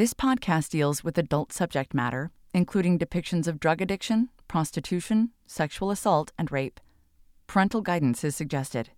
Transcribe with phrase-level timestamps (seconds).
[0.00, 6.32] This podcast deals with adult subject matter, including depictions of drug addiction, prostitution, sexual assault,
[6.38, 6.80] and rape.
[7.46, 8.92] Parental guidance is suggested.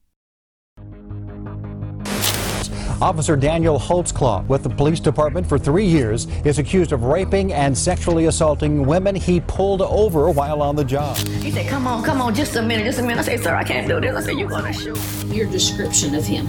[3.01, 7.77] Officer Daniel Holtzclaw with the police department for three years is accused of raping and
[7.77, 11.17] sexually assaulting women he pulled over while on the job.
[11.17, 13.19] He said, come on, come on, just a minute, just a minute.
[13.19, 14.15] I said, sir, I can't do this.
[14.15, 15.25] I said, you're going to shoot.
[15.35, 16.47] Your description of him.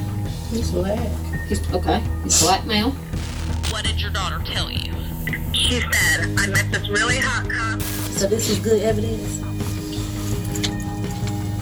[0.52, 1.00] He's black.
[1.50, 2.96] He's, okay, he's black male.
[3.72, 4.94] What did your daughter tell you?
[5.54, 7.82] She said, I met this really hot cop.
[7.82, 9.40] So this is good evidence?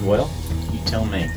[0.03, 0.29] Well,
[0.71, 1.29] you tell me.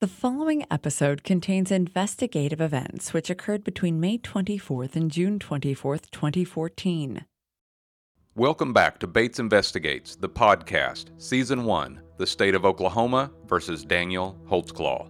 [0.00, 7.24] The following episode contains investigative events which occurred between May 24th and June 24th, 2014.
[8.36, 14.36] Welcome back to Bates Investigates, the podcast, Season 1 The State of Oklahoma versus Daniel
[14.50, 15.08] Holtzclaw.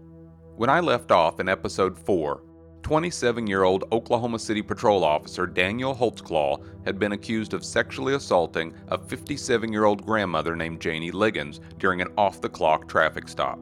[0.57, 2.43] When I left off in Episode 4,
[2.83, 8.75] 27 year old Oklahoma City Patrol Officer Daniel Holtzclaw had been accused of sexually assaulting
[8.89, 13.59] a 57 year old grandmother named Janie Liggins during an off the clock traffic stop.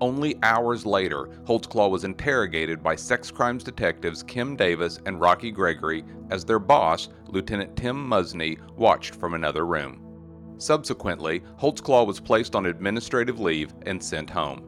[0.00, 6.04] Only hours later, Holtzclaw was interrogated by sex crimes detectives Kim Davis and Rocky Gregory
[6.30, 10.02] as their boss, Lieutenant Tim Muzny, watched from another room.
[10.58, 14.64] Subsequently, Holtzclaw was placed on administrative leave and sent home.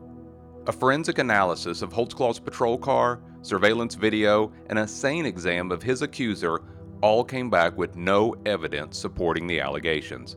[0.67, 6.03] A forensic analysis of Holtzclaw's patrol car, surveillance video, and a SANE exam of his
[6.03, 6.63] accuser
[7.03, 10.37] all came back with no evidence supporting the allegations.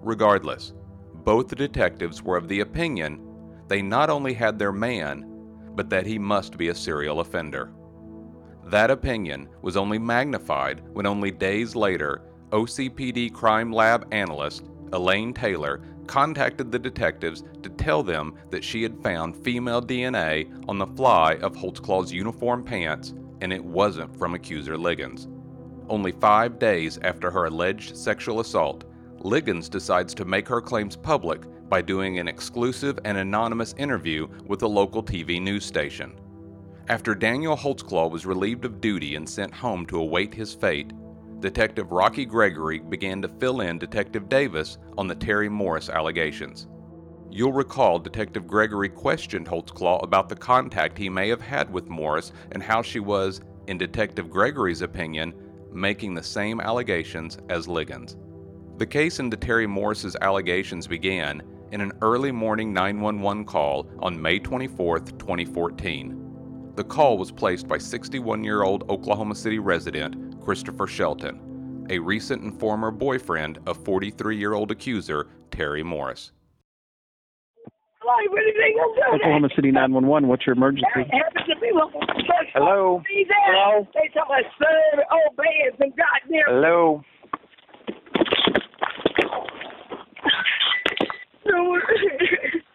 [0.00, 0.72] Regardless,
[1.24, 3.24] both the detectives were of the opinion
[3.68, 5.26] they not only had their man,
[5.74, 7.70] but that he must be a serial offender.
[8.70, 12.20] That opinion was only magnified when only days later,
[12.50, 19.02] OCPD crime lab analyst Elaine Taylor contacted the detectives to tell them that she had
[19.02, 24.76] found female DNA on the fly of Holtzclaw's uniform pants and it wasn't from accuser
[24.76, 25.28] Liggins.
[25.88, 28.84] Only five days after her alleged sexual assault,
[29.20, 31.40] Liggins decides to make her claims public
[31.70, 36.12] by doing an exclusive and anonymous interview with a local TV news station.
[36.88, 40.94] After Daniel Holtzclaw was relieved of duty and sent home to await his fate,
[41.38, 46.66] Detective Rocky Gregory began to fill in Detective Davis on the Terry Morris allegations.
[47.30, 52.32] You'll recall Detective Gregory questioned Holtzclaw about the contact he may have had with Morris
[52.52, 55.34] and how she was, in Detective Gregory's opinion,
[55.70, 58.16] making the same allegations as Liggins.
[58.78, 64.38] The case into Terry Morris's allegations began in an early morning 911 call on May
[64.38, 66.27] 24, 2014.
[66.78, 72.40] The call was placed by 61 year old Oklahoma City resident Christopher Shelton, a recent
[72.44, 76.30] and former boyfriend of 43 year old accuser Terry Morris.
[79.12, 80.86] Oklahoma City 911, what's your emergency?
[82.54, 83.02] Hello?
[83.04, 83.88] Hello?
[83.92, 86.44] They talking about serve old bands and goddamn.
[86.46, 87.02] Hello?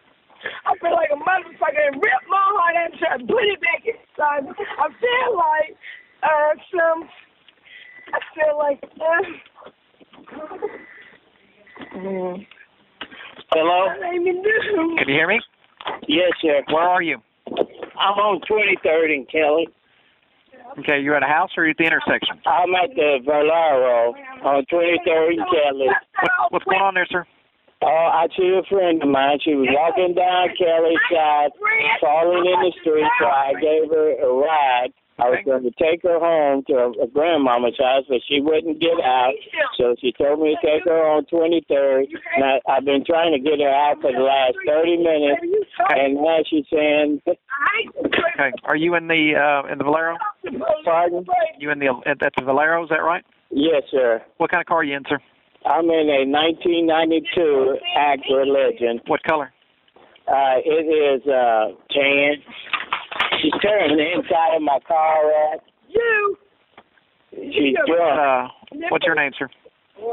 [0.84, 3.60] I feel like a motherfucker and ripped my heart out and tried to put it
[3.60, 4.44] back inside.
[4.78, 5.76] I feel like
[6.22, 7.08] uh some
[8.12, 9.22] I feel like uh
[11.96, 12.46] mm.
[13.50, 13.88] Hello?
[14.00, 15.40] Can you hear me?
[16.08, 16.62] Yes, sir.
[16.70, 17.18] Where are you?
[17.48, 19.68] I'm on 23rd and Kelly.
[20.80, 22.40] Okay, you're at a house or are you at the intersection?
[22.46, 24.12] I'm at the Valero
[24.44, 25.86] on 23rd and Kelly.
[25.86, 27.24] What, what's going on there, sir?
[27.84, 29.38] Oh, I see a friend of mine.
[29.44, 31.52] She was walking down Kelly side,
[32.00, 34.92] falling in the street, so I gave her a ride.
[35.18, 38.80] I was going to take her home to a, a grandmama's house, but she wouldn't
[38.80, 39.34] get out.
[39.78, 42.10] So she told me to take her on 23rd.
[42.34, 45.44] And I, I've been trying to get her out for the last 30 minutes,
[45.90, 47.22] and now she's saying,
[48.06, 50.16] Okay, are you in the uh, in the Valero?
[50.84, 51.24] "Pardon?"
[51.58, 52.82] You in the at the Valero?
[52.82, 53.24] Is that right?
[53.50, 54.22] Yes, sir.
[54.38, 55.18] What kind of car are you in, sir?
[55.64, 59.00] I'm in a 1992 Acura Legend.
[59.06, 59.52] What color?
[60.28, 62.36] Uh, it is uh, tan.
[63.40, 65.60] She's tearing the inside of my car up.
[65.88, 66.36] You.
[67.32, 68.20] She's drunk.
[68.20, 69.48] Uh, what's your name, sir?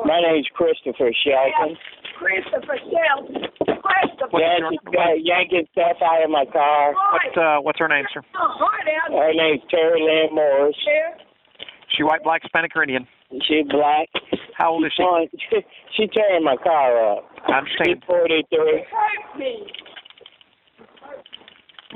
[0.06, 1.76] My name's Christopher Shelton.
[2.18, 3.50] Christopher Shelton.
[3.60, 4.40] Christopher.
[4.40, 6.94] Yeah, she's got yanking stuff out of my car.
[6.94, 8.22] What's uh, what's her name, sir?
[8.34, 9.12] heart out.
[9.12, 10.76] Her name's Terry Lynn Morris.
[11.98, 13.08] She white, black, Hispanic, or Indian?
[13.48, 14.08] She black.
[14.62, 15.04] How old is she?
[15.50, 15.58] she?
[15.98, 17.26] She tearing my car up.
[17.50, 17.98] I understand.
[18.00, 18.86] She's 43.
[18.88, 19.68] Hurt me.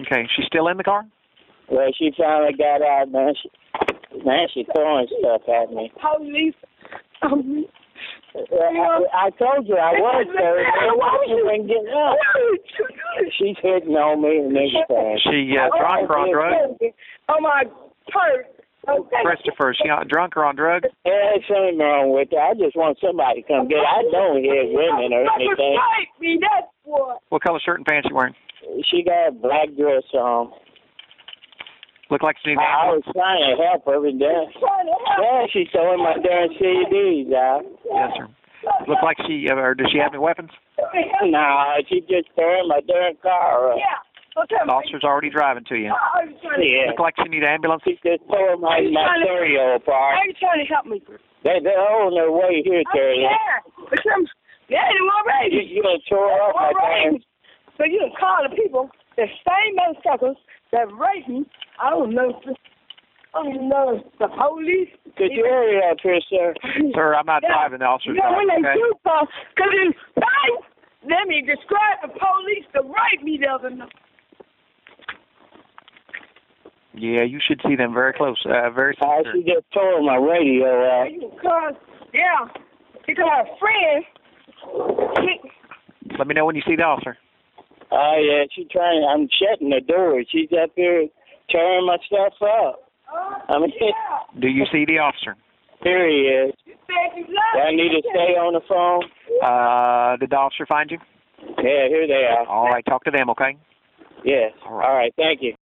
[0.01, 1.05] Okay, she's still in the car?
[1.69, 3.33] Well, she finally got out, man.
[3.41, 3.49] She,
[4.25, 5.91] man, she throwing stuff at me.
[6.01, 6.55] Police.
[7.21, 7.65] Um,
[8.35, 10.65] I told you I was there.
[10.97, 12.17] Why you been getting up?
[13.39, 15.19] She's hitting on me and everything.
[15.23, 16.93] She uh, drunk or on drugs?
[17.29, 17.63] Oh my
[18.11, 18.45] purse.
[19.23, 20.87] Christopher, is she on drunk or on drugs?
[21.05, 22.39] Yeah, something wrong with her.
[22.39, 23.85] I just want somebody to come get her.
[23.85, 25.77] I don't hit women or anything.
[26.19, 27.21] me, that's what.
[27.29, 28.35] What color shirt and pants you wearing?
[28.91, 30.51] She got a black dress on.
[32.11, 34.45] Look like she needs I, I was trying to help her with that.
[34.53, 37.65] Yeah, she's throwing my darn CDs out.
[37.81, 38.27] Yes, sir.
[38.87, 40.49] Look like she, uh, or does she have any weapons?
[41.23, 43.77] No, she just throwing my darn car up.
[43.77, 43.97] Yeah.
[44.35, 45.95] The officer's already driving to you.
[46.59, 46.91] Yeah.
[46.91, 47.83] Look like she need an ambulance.
[47.87, 50.19] She just tore my, my stereo apart.
[50.19, 50.99] How you trying to help me?
[51.47, 53.23] They, they're on their way here, oh, Terry.
[53.23, 53.63] Yeah.
[53.89, 54.27] But some,
[54.67, 55.71] yeah, they were You, ready.
[55.71, 57.23] you done tore up my darn...
[57.79, 60.35] So you can call the people, the same motherfuckers
[60.71, 61.43] that raped me.
[61.79, 62.31] I don't know.
[63.35, 64.87] I don't know the police.
[65.17, 66.53] Could you hurry up here, sir?
[66.95, 67.51] Sir, I'm not Yeah.
[67.55, 67.79] driving.
[67.79, 68.79] The officer's You know, when they Okay?
[68.79, 70.71] do call, because in fact,
[71.03, 73.91] let me describe the police that raped me the other night.
[76.97, 78.37] Yeah, you should see them very close.
[78.45, 79.33] Uh, very Uh, soon.
[79.45, 81.07] she just tore my radio out.
[81.11, 81.75] Because,
[82.13, 82.47] yeah,
[83.05, 84.05] because my friend,
[85.27, 85.51] he,
[86.17, 87.17] Let me know when you see the officer.
[87.91, 89.03] Oh, yeah, she's trying...
[89.09, 90.21] I'm shutting the door.
[90.29, 91.07] She's up here
[91.49, 92.81] tearing my stuff up.
[93.49, 93.71] I mean,
[94.39, 95.35] Do you see the officer?
[95.83, 96.53] here he is.
[96.65, 99.03] you Do I need to stay on the phone?
[99.43, 100.97] Uh, did the officer find you?
[101.57, 102.45] Yeah, here they are.
[102.47, 103.55] All right, talk to them, okay?
[104.23, 104.51] Yes.
[104.67, 105.53] All right, thank you.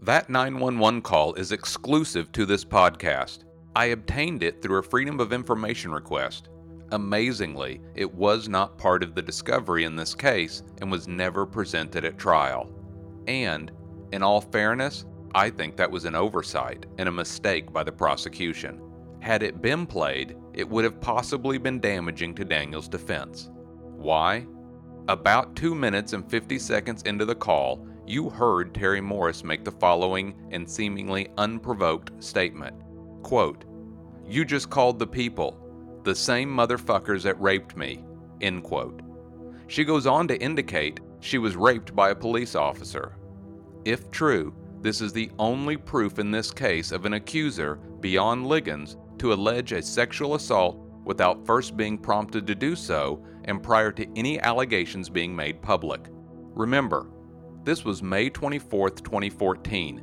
[0.00, 3.44] That 911 call is exclusive to this podcast.
[3.74, 6.50] I obtained it through a Freedom of Information request.
[6.92, 12.04] Amazingly, it was not part of the discovery in this case and was never presented
[12.04, 12.70] at trial.
[13.26, 13.72] And,
[14.12, 18.80] in all fairness, I think that was an oversight and a mistake by the prosecution.
[19.20, 23.50] Had it been played, it would have possibly been damaging to Daniel's defense.
[23.96, 24.46] Why?
[25.08, 29.72] About 2 minutes and 50 seconds into the call, you heard Terry Morris make the
[29.72, 32.76] following and seemingly unprovoked statement.
[33.22, 33.64] Quote,
[34.26, 35.58] You just called the people,
[36.04, 38.04] the same motherfuckers that raped me.
[38.40, 39.02] End quote.
[39.66, 43.16] She goes on to indicate she was raped by a police officer.
[43.84, 48.96] If true, this is the only proof in this case of an accuser, beyond Liggins,
[49.18, 54.06] to allege a sexual assault without first being prompted to do so and prior to
[54.16, 56.06] any allegations being made public.
[56.54, 57.10] Remember,
[57.66, 60.00] this was May 24, 2014,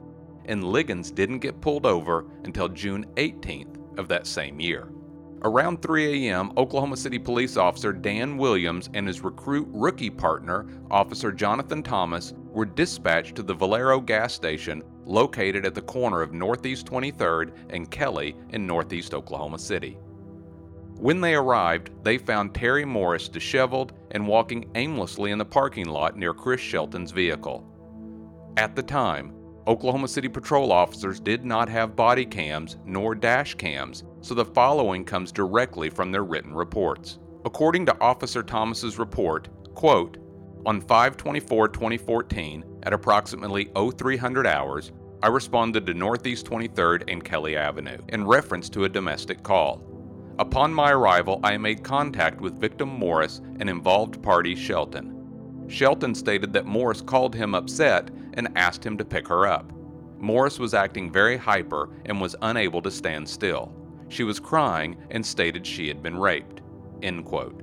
[0.47, 4.89] and Liggins didn't get pulled over until June 18th of that same year.
[5.43, 11.31] Around 3 a.m., Oklahoma City police officer Dan Williams and his recruit rookie partner, Officer
[11.31, 16.85] Jonathan Thomas, were dispatched to the Valero gas station located at the corner of Northeast
[16.85, 19.97] 23rd and Kelly in Northeast Oklahoma City.
[21.03, 26.15] When they arrived, they found Terry Morris disheveled and walking aimlessly in the parking lot
[26.15, 27.67] near Chris Shelton's vehicle.
[28.55, 29.33] At the time,
[29.67, 35.03] Oklahoma City patrol officers did not have body cams nor dash cams, so the following
[35.03, 37.19] comes directly from their written reports.
[37.43, 40.19] According to Officer Thomas's report, quote,
[40.65, 48.25] on 5-24-2014 at approximately 0300 hours, I responded to Northeast 23rd and Kelly Avenue in
[48.25, 49.92] reference to a domestic call.
[50.39, 55.65] Upon my arrival, I made contact with victim Morris and involved party Shelton.
[55.67, 59.71] Shelton stated that Morris called him upset and asked him to pick her up.
[60.17, 63.71] Morris was acting very hyper and was unable to stand still.
[64.09, 66.61] She was crying and stated she had been raped.
[67.03, 67.61] End quote.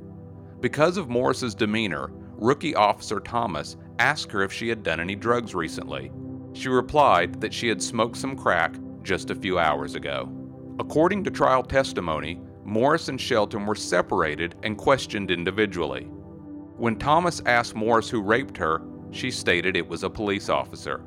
[0.60, 5.54] Because of Morris's demeanor, rookie officer Thomas asked her if she had done any drugs
[5.54, 6.12] recently.
[6.52, 10.30] She replied that she had smoked some crack just a few hours ago.
[10.78, 16.04] According to trial testimony, Morris and Shelton were separated and questioned individually.
[16.04, 21.02] When Thomas asked Morris who raped her, she stated it was a police officer.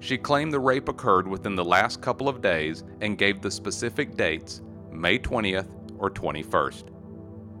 [0.00, 4.16] She claimed the rape occurred within the last couple of days and gave the specific
[4.16, 5.68] dates May 20th
[6.00, 6.90] or 21st.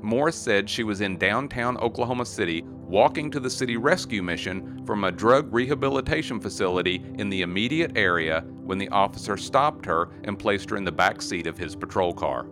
[0.02, 5.04] Morris said she was in downtown Oklahoma City walking to the city rescue mission from
[5.04, 10.70] a drug rehabilitation facility in the immediate area when the officer stopped her and placed
[10.70, 12.48] her in the back seat of his patrol car.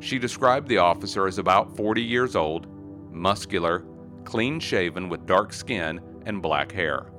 [0.00, 2.66] She described the officer as about 40 years old,
[3.12, 3.84] muscular,
[4.24, 7.12] clean shaven with dark skin and black hair.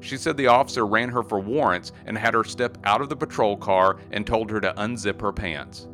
[0.00, 3.16] She said the officer ran her for warrants and had her step out of the
[3.16, 5.88] patrol car and told her to unzip her pants.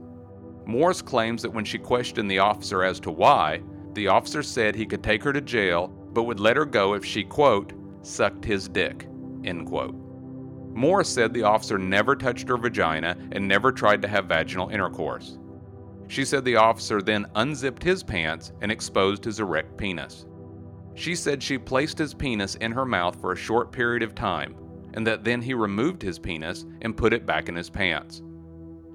[0.67, 3.63] Morris claims that when she questioned the officer as to why,
[3.95, 7.05] the officer said he could take her to jail but would let her go if
[7.05, 9.09] she, quote, sucked his dick,
[9.45, 9.97] end quote.
[10.75, 15.39] Morris said the officer never touched her vagina and never tried to have vaginal intercourse.
[16.09, 20.27] She said the officer then unzipped his pants and exposed his erect penis.
[20.95, 24.55] She said she placed his penis in her mouth for a short period of time,
[24.95, 28.23] and that then he removed his penis and put it back in his pants.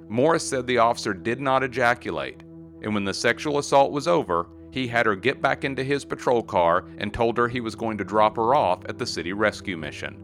[0.07, 2.41] Morris said the officer did not ejaculate,
[2.81, 6.41] and when the sexual assault was over, he had her get back into his patrol
[6.41, 9.75] car and told her he was going to drop her off at the city rescue
[9.75, 10.17] mission.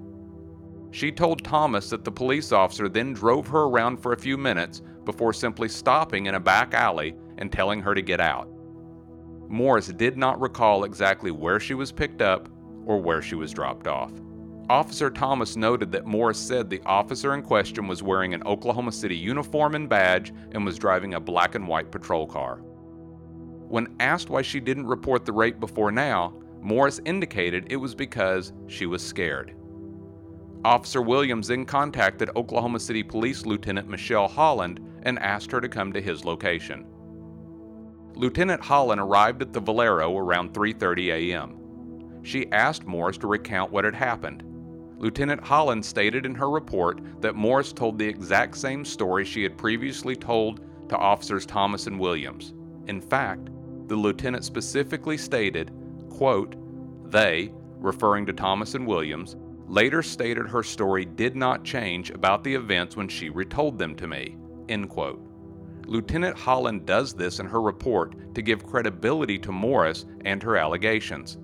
[0.92, 4.82] She told Thomas that the police officer then drove her around for a few minutes
[5.06, 8.50] before simply stopping in a back alley and telling her to get out.
[9.48, 12.50] Morris did not recall exactly where she was picked up
[12.86, 14.12] or where she was dropped off.
[14.70, 19.16] Officer Thomas noted that Morris said the officer in question was wearing an Oklahoma City
[19.16, 22.62] uniform and badge and was driving a black and white patrol car.
[23.68, 28.54] When asked why she didn't report the rape before now, Morris indicated it was because
[28.66, 29.54] she was scared.
[30.64, 35.94] Officer Williams then contacted Oklahoma City Police Lieutenant Michelle Holland and asked her to come
[35.94, 36.86] to his location.
[38.16, 42.24] Lieutenant Holland arrived at the Valero around 3:30 a.m.
[42.24, 44.44] She asked Morris to recount what had happened.
[44.98, 49.58] Lieutenant Holland stated in her report that Morris told the exact same story she had
[49.58, 52.54] previously told to officers Thomas and Williams.
[52.88, 53.50] In fact,
[53.88, 55.72] the lieutenant specifically stated,
[56.10, 56.56] quote,
[57.12, 59.36] "They, referring to Thomas and Williams,
[59.68, 64.08] later stated her story did not change about the events when she retold them to
[64.08, 64.38] me."
[64.69, 65.22] End quote.
[65.86, 71.38] Lieutenant Holland does this in her report to give credibility to Morris and her allegations.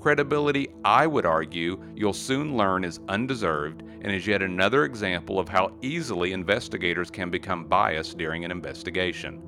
[0.00, 5.48] Credibility, I would argue, you'll soon learn is undeserved and is yet another example of
[5.48, 9.40] how easily investigators can become biased during an investigation.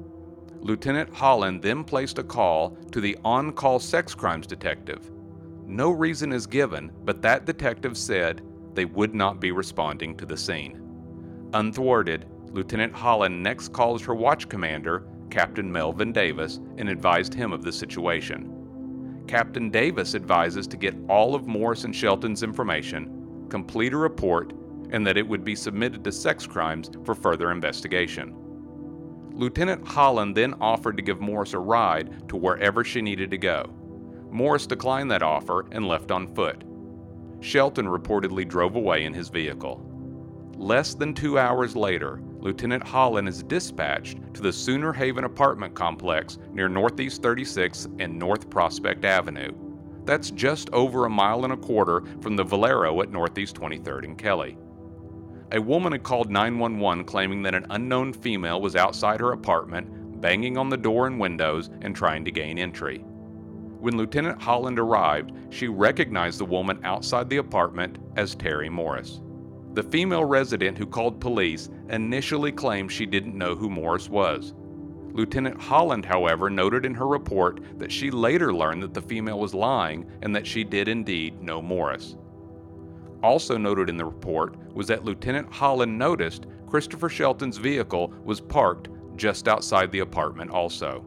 [0.60, 5.10] Lieutenant Holland then placed a call to the on call sex crimes detective.
[5.66, 8.42] No reason is given, but that detective said
[8.72, 10.80] they would not be responding to the scene.
[11.52, 12.26] Unthwarted,
[12.56, 17.70] Lieutenant Holland next calls her watch commander, Captain Melvin Davis, and advised him of the
[17.70, 19.22] situation.
[19.28, 24.54] Captain Davis advises to get all of Morris and Shelton's information, complete a report,
[24.88, 28.34] and that it would be submitted to sex crimes for further investigation.
[29.34, 33.70] Lieutenant Holland then offered to give Morris a ride to wherever she needed to go.
[34.30, 36.64] Morris declined that offer and left on foot.
[37.40, 39.82] Shelton reportedly drove away in his vehicle.
[40.56, 46.38] Less than two hours later, Lieutenant Holland is dispatched to the Sooner Haven apartment complex
[46.52, 49.52] near Northeast 36th and North Prospect Avenue.
[50.04, 54.18] That's just over a mile and a quarter from the Valero at Northeast 23rd and
[54.18, 54.56] Kelly.
[55.52, 60.58] A woman had called 911 claiming that an unknown female was outside her apartment, banging
[60.58, 62.98] on the door and windows and trying to gain entry.
[63.78, 69.20] When Lieutenant Holland arrived, she recognized the woman outside the apartment as Terry Morris.
[69.76, 74.54] The female resident who called police initially claimed she didn't know who Morris was.
[75.12, 79.52] Lieutenant Holland, however, noted in her report that she later learned that the female was
[79.52, 82.16] lying and that she did indeed know Morris.
[83.22, 88.88] Also noted in the report was that Lieutenant Holland noticed Christopher Shelton's vehicle was parked
[89.16, 91.04] just outside the apartment, also.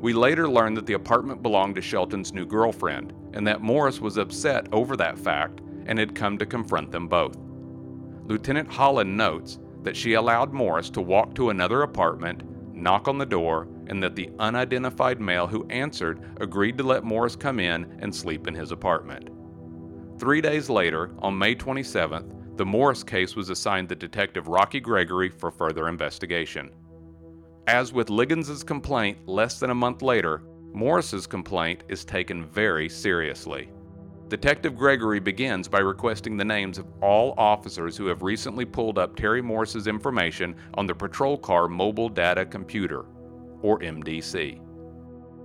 [0.00, 4.16] We later learned that the apartment belonged to Shelton's new girlfriend, and that Morris was
[4.16, 7.36] upset over that fact and had come to confront them both.
[8.26, 12.42] Lieutenant Holland notes that she allowed Morris to walk to another apartment,
[12.74, 17.34] knock on the door, and that the unidentified male who answered agreed to let Morris
[17.34, 19.28] come in and sleep in his apartment.
[20.18, 25.28] Three days later, on May 27th, the Morris case was assigned to Detective Rocky Gregory
[25.28, 26.70] for further investigation.
[27.66, 33.71] As with Liggins's complaint less than a month later, Morris's complaint is taken very seriously.
[34.32, 39.14] Detective Gregory begins by requesting the names of all officers who have recently pulled up
[39.14, 43.04] Terry Morris's information on the patrol car mobile data computer,
[43.60, 44.58] or MDC.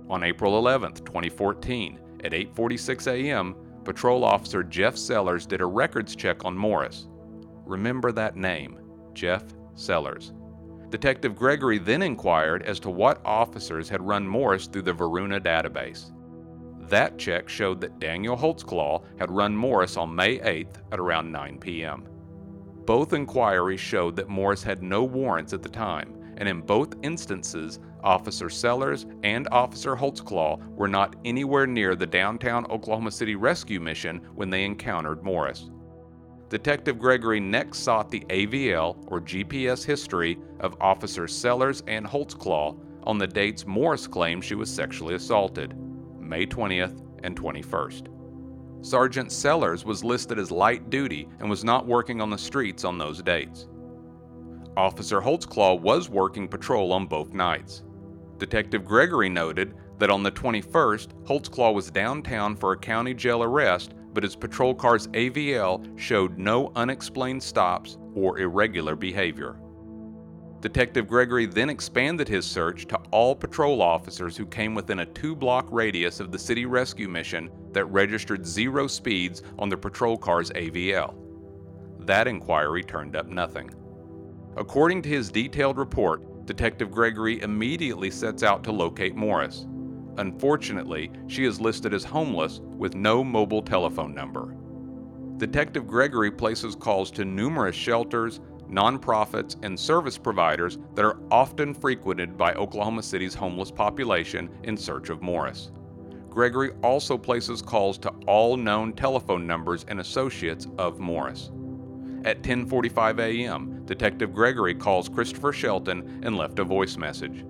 [0.08, 3.54] On April 11, 2014, at 8:46 a.m.,
[3.84, 7.08] patrol officer Jeff Sellers did a records check on Morris.
[7.66, 8.78] Remember that name,
[9.12, 10.32] Jeff Sellers.
[10.88, 16.10] Detective Gregory then inquired as to what officers had run Morris through the Varuna database.
[16.88, 21.58] That check showed that Daniel Holtzclaw had run Morris on May 8th at around 9
[21.58, 22.04] p.m.
[22.86, 27.78] Both inquiries showed that Morris had no warrants at the time, and in both instances,
[28.02, 34.22] Officer Sellers and Officer Holtzclaw were not anywhere near the downtown Oklahoma City rescue mission
[34.34, 35.70] when they encountered Morris.
[36.48, 43.18] Detective Gregory next sought the AVL or GPS history of Officers Sellers and Holtzclaw on
[43.18, 45.74] the dates Morris claimed she was sexually assaulted.
[46.28, 48.08] May 20th and 21st.
[48.84, 52.98] Sergeant Sellers was listed as light duty and was not working on the streets on
[52.98, 53.66] those dates.
[54.76, 57.82] Officer Holtzclaw was working patrol on both nights.
[58.36, 63.94] Detective Gregory noted that on the 21st, Holtzclaw was downtown for a county jail arrest,
[64.12, 69.58] but his patrol car's AVL showed no unexplained stops or irregular behavior.
[70.60, 75.36] Detective Gregory then expanded his search to all patrol officers who came within a two
[75.36, 80.50] block radius of the city rescue mission that registered zero speeds on the patrol car's
[80.50, 81.14] AVL.
[82.00, 83.70] That inquiry turned up nothing.
[84.56, 89.66] According to his detailed report, Detective Gregory immediately sets out to locate Morris.
[90.16, 94.56] Unfortunately, she is listed as homeless with no mobile telephone number.
[95.36, 102.36] Detective Gregory places calls to numerous shelters, nonprofits, and service providers that are often frequented
[102.36, 105.70] by Oklahoma City's homeless population in search of Morris.
[106.30, 111.50] Gregory also places calls to all known telephone numbers and associates of Morris.
[112.24, 117.44] At 10:45 a.m., Detective Gregory calls Christopher Shelton and left a voice message.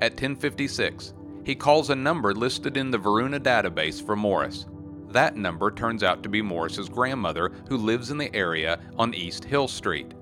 [0.00, 1.14] At 10:56,
[1.44, 4.66] he calls a number listed in the Varuna database for Morris.
[5.08, 9.44] That number turns out to be Morris's grandmother who lives in the area on East
[9.44, 10.12] Hill Street.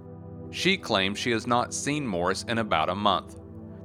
[0.53, 3.39] She claims she has not seen Morris in about a month.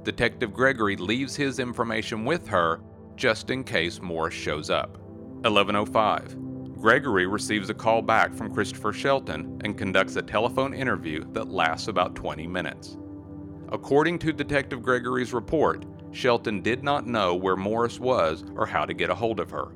[0.03, 2.81] Detective Gregory leaves his information with her
[3.15, 4.97] just in case Morris shows up.
[5.45, 6.37] 1105.
[6.81, 11.87] Gregory receives a call back from Christopher Shelton and conducts a telephone interview that lasts
[11.87, 12.97] about 20 minutes.
[13.69, 18.93] According to Detective Gregory's report, Shelton did not know where Morris was or how to
[18.93, 19.69] get a hold of her.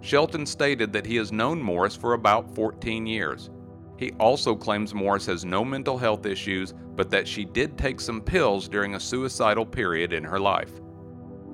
[0.00, 3.50] Shelton stated that he has known Morris for about 14 years.
[3.96, 8.20] He also claims Morris has no mental health issues, but that she did take some
[8.20, 10.80] pills during a suicidal period in her life.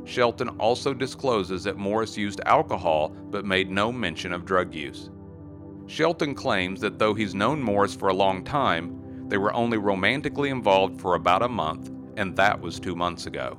[0.04, 5.10] Shelton also discloses that Morris used alcohol but made no mention of drug use.
[5.86, 10.50] Shelton claims that though he's known Morris for a long time, they were only romantically
[10.50, 13.58] involved for about a month, and that was two months ago.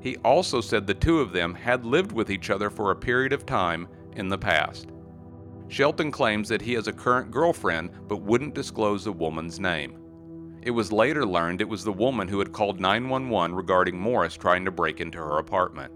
[0.00, 3.32] He also said the two of them had lived with each other for a period
[3.32, 4.91] of time in the past.
[5.72, 9.96] Shelton claims that he has a current girlfriend but wouldn't disclose the woman's name.
[10.60, 14.66] It was later learned it was the woman who had called 911 regarding Morris trying
[14.66, 15.90] to break into her apartment.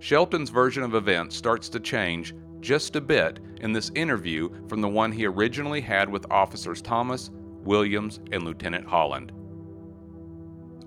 [0.00, 4.88] Shelton's version of events starts to change just a bit in this interview from the
[4.88, 7.30] one he originally had with officers Thomas,
[7.62, 9.30] Williams, and Lieutenant Holland.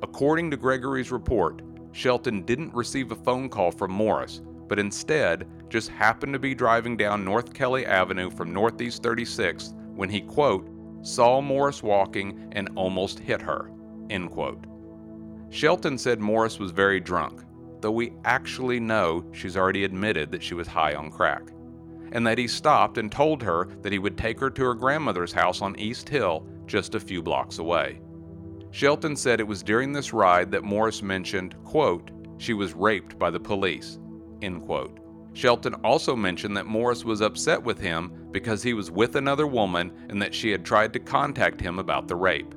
[0.03, 1.61] According to Gregory's report,
[1.93, 6.97] Shelton didn't receive a phone call from Morris, but instead just happened to be driving
[6.97, 10.69] down North Kelly Avenue from Northeast 36th when he, quote,
[11.01, 13.71] saw Morris walking and almost hit her,
[14.09, 14.65] end quote.
[15.49, 17.41] Shelton said Morris was very drunk,
[17.81, 21.49] though we actually know she's already admitted that she was high on crack,
[22.11, 25.33] and that he stopped and told her that he would take her to her grandmother's
[25.33, 28.01] house on East Hill, just a few blocks away.
[28.71, 33.29] Shelton said it was during this ride that Morris mentioned, quote, she was raped by
[33.29, 33.99] the police,
[34.41, 34.99] end quote.
[35.33, 39.91] Shelton also mentioned that Morris was upset with him because he was with another woman
[40.09, 42.55] and that she had tried to contact him about the rape.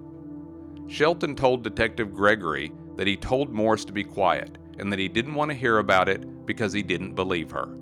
[0.88, 5.34] Shelton told Detective Gregory that he told Morris to be quiet and that he didn't
[5.34, 7.76] want to hear about it because he didn't believe her.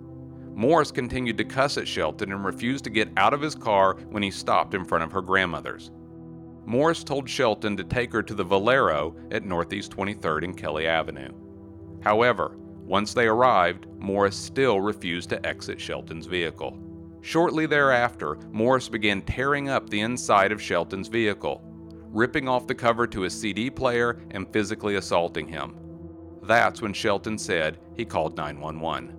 [0.55, 4.23] Morris continued to cuss at Shelton and refused to get out of his car when
[4.23, 5.91] he stopped in front of her grandmother's.
[6.67, 11.33] Morris told Shelton to take her to the Valero at Northeast 23rd and Kelly Avenue.
[12.03, 12.57] However,
[12.91, 16.77] once they arrived, Morris still refused to exit Shelton's vehicle.
[17.21, 21.63] Shortly thereafter, Morris began tearing up the inside of Shelton's vehicle,
[22.09, 25.77] ripping off the cover to his CD player and physically assaulting him.
[26.43, 29.17] That's when Shelton said he called 911.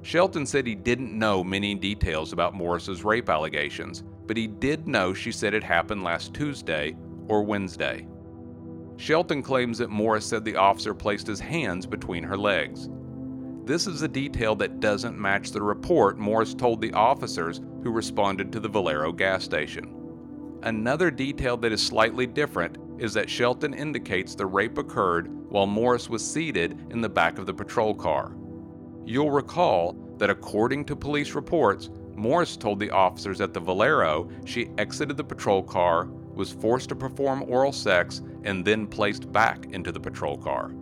[0.00, 5.12] Shelton said he didn't know many details about Morris's rape allegations, but he did know
[5.12, 6.96] she said it happened last Tuesday
[7.28, 8.06] or Wednesday.
[9.00, 12.90] Shelton claims that Morris said the officer placed his hands between her legs.
[13.64, 18.52] This is a detail that doesn't match the report Morris told the officers who responded
[18.52, 19.96] to the Valero gas station.
[20.64, 26.10] Another detail that is slightly different is that Shelton indicates the rape occurred while Morris
[26.10, 28.36] was seated in the back of the patrol car.
[29.06, 34.68] You'll recall that according to police reports, Morris told the officers at the Valero she
[34.76, 39.92] exited the patrol car, was forced to perform oral sex, and then placed back into
[39.92, 40.72] the patrol car.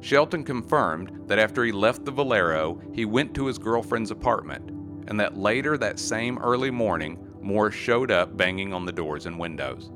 [0.00, 4.70] Shelton confirmed that after he left the Valero, he went to his girlfriend's apartment,
[5.08, 9.38] and that later that same early morning, Morris showed up banging on the doors and
[9.38, 9.90] windows.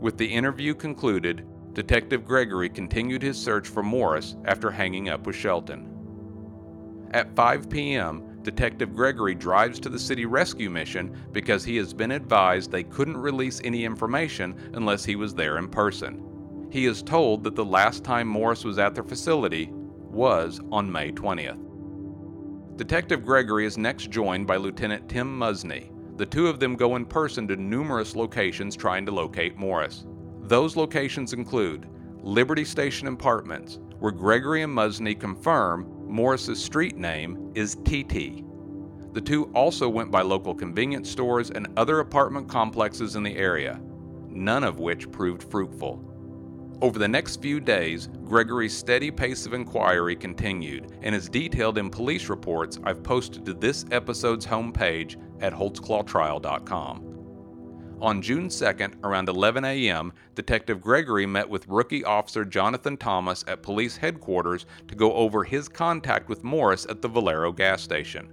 [0.00, 5.36] With the interview concluded, Detective Gregory continued his search for Morris after hanging up with
[5.36, 5.88] Shelton.
[7.12, 12.12] At 5 p.m., Detective Gregory drives to the city rescue mission because he has been
[12.12, 16.68] advised they couldn't release any information unless he was there in person.
[16.70, 21.12] He is told that the last time Morris was at their facility was on May
[21.12, 21.64] 20th.
[22.76, 25.90] Detective Gregory is next joined by Lieutenant Tim Muzny.
[26.16, 30.06] The two of them go in person to numerous locations trying to locate Morris.
[30.42, 31.88] Those locations include
[32.22, 38.44] Liberty Station Apartments, where Gregory and Muzny confirm Morris's street name is TT.
[39.12, 43.80] The two also went by local convenience stores and other apartment complexes in the area,
[44.28, 46.04] none of which proved fruitful.
[46.80, 51.90] Over the next few days, Gregory's steady pace of inquiry continued and is detailed in
[51.90, 57.07] police reports I've posted to this episode's homepage at holtzclawtrial.com.
[58.00, 63.60] On June 2nd, around 11 a.m., Detective Gregory met with Rookie Officer Jonathan Thomas at
[63.60, 68.30] police headquarters to go over his contact with Morris at the Valero gas station.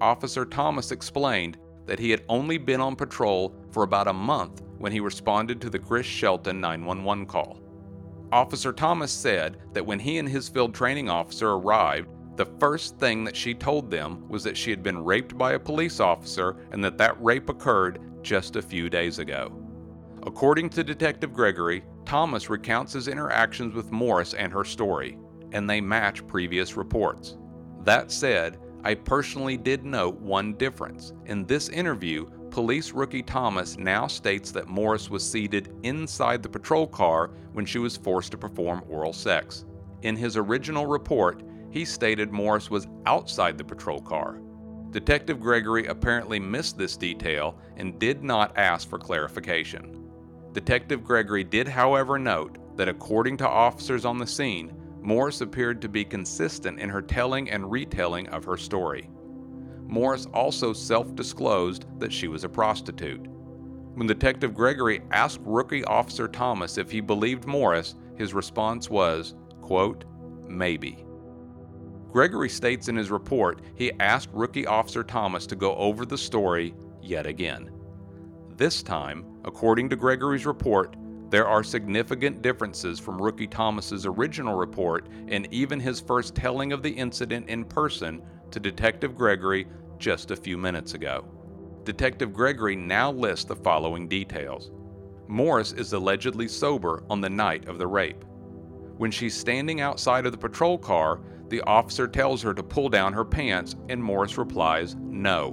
[0.00, 4.90] Officer Thomas explained that he had only been on patrol for about a month when
[4.90, 7.60] he responded to the Chris Shelton 911 call.
[8.32, 13.24] Officer Thomas said that when he and his field training officer arrived, the first thing
[13.24, 16.82] that she told them was that she had been raped by a police officer and
[16.82, 19.52] that that rape occurred just a few days ago.
[20.24, 25.18] According to Detective Gregory, Thomas recounts his interactions with Morris and her story,
[25.52, 27.36] and they match previous reports.
[27.84, 31.12] That said, I personally did note one difference.
[31.26, 36.86] In this interview, police rookie Thomas now states that Morris was seated inside the patrol
[36.86, 39.64] car when she was forced to perform oral sex.
[40.02, 44.40] In his original report, he stated Morris was outside the patrol car.
[44.92, 49.98] Detective Gregory apparently missed this detail and did not ask for clarification.
[50.52, 55.88] Detective Gregory did, however, note that according to officers on the scene, Morris appeared to
[55.88, 59.08] be consistent in her telling and retelling of her story.
[59.86, 63.26] Morris also self disclosed that she was a prostitute.
[63.94, 70.04] When Detective Gregory asked Rookie Officer Thomas if he believed Morris, his response was, quote,
[70.46, 71.06] maybe.
[72.12, 76.74] Gregory states in his report he asked Rookie Officer Thomas to go over the story
[77.00, 77.70] yet again.
[78.56, 80.94] This time, according to Gregory's report,
[81.30, 86.82] there are significant differences from Rookie Thomas's original report and even his first telling of
[86.82, 89.66] the incident in person to Detective Gregory
[89.98, 91.24] just a few minutes ago.
[91.84, 94.70] Detective Gregory now lists the following details.
[95.28, 98.22] Morris is allegedly sober on the night of the rape.
[98.98, 101.20] When she's standing outside of the patrol car,
[101.52, 105.52] the officer tells her to pull down her pants, and Morris replies, No.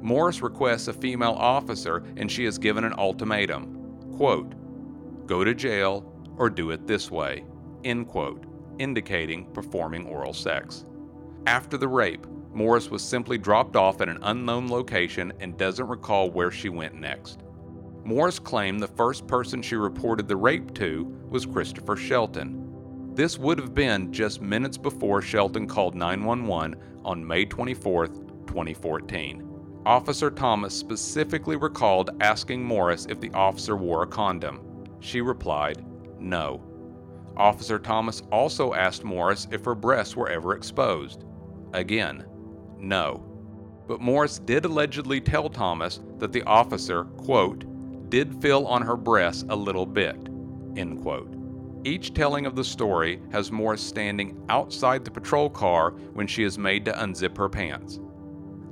[0.00, 3.78] Morris requests a female officer, and she is given an ultimatum
[4.16, 4.54] quote,
[5.26, 7.44] Go to jail or do it this way,
[7.84, 8.46] end quote,
[8.78, 10.86] indicating performing oral sex.
[11.46, 16.30] After the rape, Morris was simply dropped off at an unknown location and doesn't recall
[16.30, 17.42] where she went next.
[18.02, 22.61] Morris claimed the first person she reported the rape to was Christopher Shelton.
[23.14, 29.48] This would have been just minutes before Shelton called 911 on May 24, 2014.
[29.84, 34.86] Officer Thomas specifically recalled asking Morris if the officer wore a condom.
[35.00, 35.84] She replied,
[36.18, 36.62] no.
[37.36, 41.24] Officer Thomas also asked Morris if her breasts were ever exposed.
[41.74, 42.24] Again,
[42.78, 43.26] no.
[43.88, 47.66] But Morris did allegedly tell Thomas that the officer, quote,
[48.08, 50.16] did feel on her breasts a little bit,
[50.76, 51.41] end quote.
[51.84, 56.56] Each telling of the story has Morris standing outside the patrol car when she is
[56.56, 57.98] made to unzip her pants.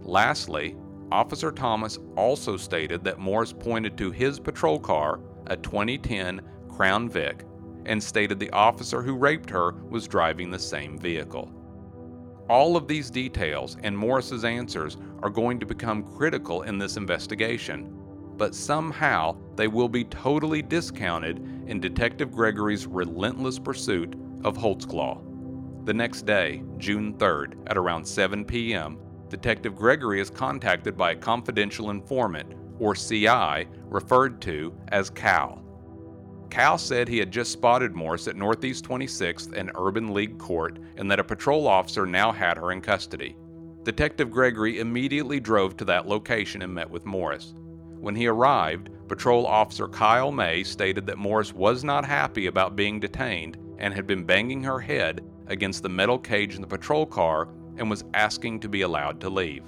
[0.02, 0.76] Lastly,
[1.10, 5.18] Officer Thomas also stated that Morris pointed to his patrol car,
[5.48, 7.44] a 2010 Crown Vic,
[7.84, 11.52] and stated the officer who raped her was driving the same vehicle.
[12.48, 17.92] All of these details and Morris's answers are going to become critical in this investigation,
[18.36, 25.86] but somehow they will be totally discounted in Detective Gregory's relentless pursuit of Holtzclaw.
[25.86, 31.16] The next day, June 3rd, at around 7 p.m., Detective Gregory is contacted by a
[31.16, 35.62] confidential informant, or CI, referred to as Cal.
[36.50, 41.08] Cal said he had just spotted Morris at Northeast 26th and Urban League Court and
[41.08, 43.36] that a patrol officer now had her in custody.
[43.84, 47.54] Detective Gregory immediately drove to that location and met with Morris.
[48.00, 53.00] When he arrived, Patrol Officer Kyle May stated that Morris was not happy about being
[53.00, 57.48] detained and had been banging her head against the metal cage in the patrol car
[57.76, 59.64] and was asking to be allowed to leave.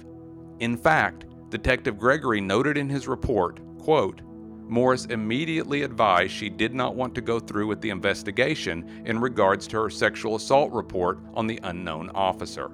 [0.59, 4.21] In fact, Detective Gregory noted in his report, quote,
[4.69, 9.67] Morris immediately advised she did not want to go through with the investigation in regards
[9.67, 12.71] to her sexual assault report on the unknown officer.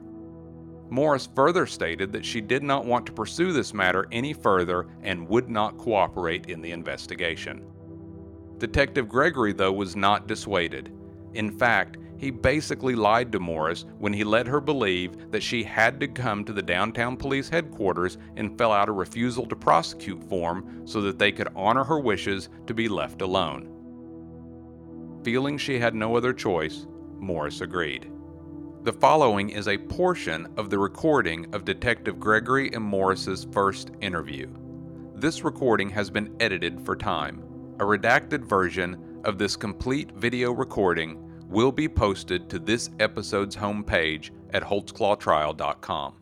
[0.89, 5.27] Morris further stated that she did not want to pursue this matter any further and
[5.27, 7.63] would not cooperate in the investigation.
[8.57, 10.91] Detective Gregory, though, was not dissuaded.
[11.33, 16.01] In fact, He basically lied to Morris when he led her believe that she had
[16.01, 20.85] to come to the downtown police headquarters and fill out a refusal to prosecute form
[20.85, 23.73] so that they could honor her wishes to be left alone.
[25.23, 28.11] Feeling she had no other choice, Morris agreed.
[28.81, 34.47] The following is a portion of the recording of Detective Gregory and Morris's first interview.
[35.15, 37.43] This recording has been edited for time.
[37.79, 44.29] A redacted version of this complete video recording will be posted to this episode's homepage
[44.51, 46.13] at holtzclawtrial.com.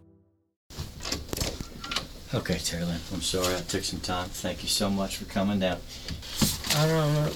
[2.34, 4.30] Okay, Terry Lynn, I'm sorry I took some time.
[4.30, 5.78] Thank you so much for coming down.
[6.76, 7.30] I don't know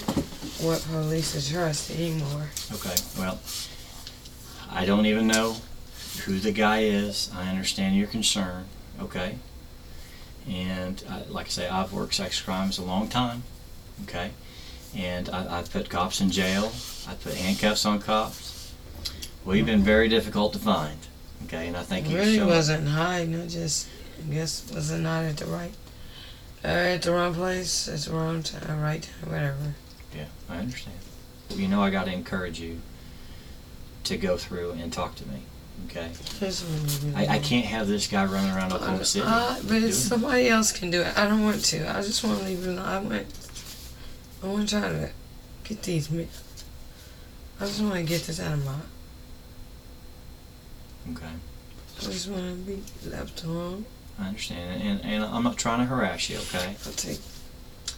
[0.65, 2.49] what police to trust anymore.
[2.73, 3.39] Okay, well,
[4.73, 5.57] I don't even know
[6.25, 7.29] who the guy is.
[7.36, 8.65] I understand your concern,
[9.01, 9.36] okay?
[10.49, 13.43] And uh, like I say, I've worked sex crimes a long time,
[14.03, 14.31] okay?
[14.95, 16.71] And I, I've put cops in jail.
[17.07, 18.73] I put handcuffs on cops.
[19.43, 20.99] We've been very difficult to find,
[21.45, 21.67] okay?
[21.67, 23.39] And I think you really wasn't hiding.
[23.41, 23.88] I just,
[24.19, 25.73] I guess, was it not at the right,
[26.63, 29.75] uh, at the wrong place, at the wrong time, right time, whatever.
[30.15, 30.97] Yeah, I understand.
[31.49, 32.79] You know I got to encourage you
[34.03, 35.43] to go through and talk to me,
[35.87, 36.09] okay?
[36.39, 39.25] Just wanna be I, I can't have this guy running around Oklahoma City.
[39.27, 41.89] Uh, but if somebody else can do it, I don't want to.
[41.89, 42.79] I just want to leave it alone.
[42.79, 43.25] I want,
[44.43, 45.09] I want to try to
[45.63, 46.11] get these.
[46.11, 48.75] I just want to get this out of my.
[51.11, 53.85] Okay, I just want to be left alone.
[54.19, 56.75] I understand, and, and I'm not trying to harass you, okay?
[56.87, 57.19] I take,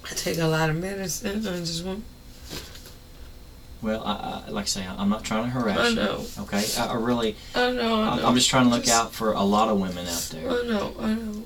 [0.06, 1.46] I take a lot of medicine.
[1.48, 2.04] I just want.
[3.84, 6.26] Well, I, I, like I say, I'm not trying to harass I you.
[6.44, 8.02] Okay, I, I really, I know.
[8.02, 8.28] I I'm, know.
[8.28, 10.50] I'm just trying to look Just- out for a lot of women out there.
[10.50, 10.96] I know.
[11.00, 11.44] I know.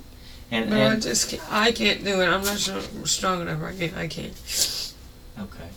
[0.52, 2.26] And, But I just can't, I can't do it.
[2.28, 3.62] I'm not strong, strong enough.
[3.64, 3.98] I can't.
[3.98, 4.94] I can't.
[5.40, 5.68] okay,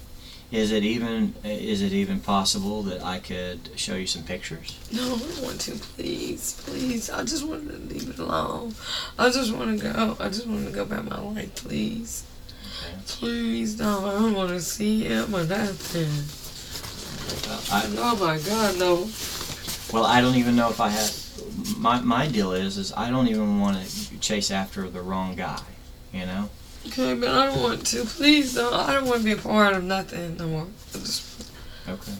[0.52, 4.78] is it even is it even possible that I could show you some pictures?
[4.92, 5.72] No, I don't want to.
[5.72, 7.10] Please, please.
[7.10, 8.74] I just want to leave it alone.
[9.18, 10.16] I just want to go.
[10.20, 11.52] I just want to go back my life.
[11.56, 12.22] Please,
[12.84, 12.96] Okay.
[13.06, 14.06] please, no.
[14.06, 16.10] I don't want to see him or nothing.
[17.72, 19.08] I, Oh my God, no.
[19.92, 21.16] well, I don't even know if I have.
[21.78, 25.60] My my deal is is I don't even want to chase after the wrong guy.
[26.12, 26.50] You know.
[26.88, 28.04] Okay, but I don't want to.
[28.04, 28.72] Please, don't.
[28.72, 30.66] I don't want to be a part of nothing no more.
[31.88, 32.12] Okay.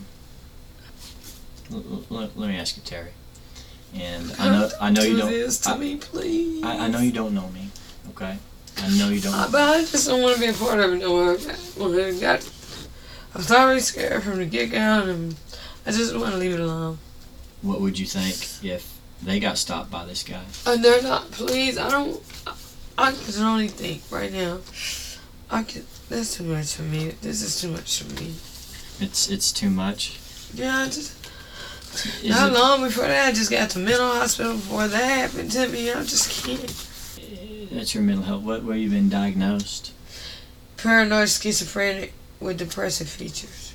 [1.72, 3.10] L- l- let, me ask you, Terry.
[3.94, 5.30] And I know I know you do don't.
[5.30, 6.62] this to I, me, please.
[6.62, 7.68] I, I know you don't know me.
[8.10, 8.36] Okay.
[8.78, 9.34] I know you don't.
[9.34, 11.36] Uh, but I just don't want to be a part of it no more.
[11.78, 12.48] Well, I got,
[13.34, 15.36] I was already scared from the get go, and
[15.86, 16.98] I just want to leave it alone.
[17.62, 20.42] What would you think if they got stopped by this guy?
[20.66, 21.30] And they're not.
[21.30, 22.20] Please, I don't.
[22.46, 22.54] I,
[22.98, 24.58] I can only think right now.
[25.50, 25.84] I can.
[26.08, 27.10] That's too much for me.
[27.22, 28.34] This is too much for me.
[29.00, 30.18] It's it's too much.
[30.54, 31.16] Yeah, I just.
[32.24, 35.50] Is not it- long before that, I just got to mental hospital before that happened
[35.52, 35.90] to me.
[35.90, 37.70] I just can't.
[37.70, 38.42] That's your mental health.
[38.42, 39.92] What where you been diagnosed?
[40.76, 43.74] Paranoid schizophrenic with depressive features.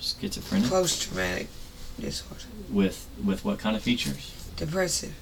[0.00, 0.68] Schizophrenic.
[0.68, 1.48] Post traumatic
[1.98, 2.44] disorder.
[2.70, 4.34] With with what kind of features?
[4.56, 5.14] Depressive.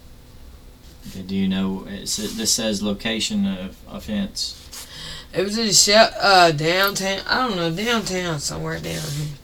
[1.08, 1.86] Okay, do you know?
[1.88, 4.54] It this says location of offense.
[5.32, 7.20] It was in Shel- uh downtown.
[7.26, 9.34] I don't know downtown somewhere down here.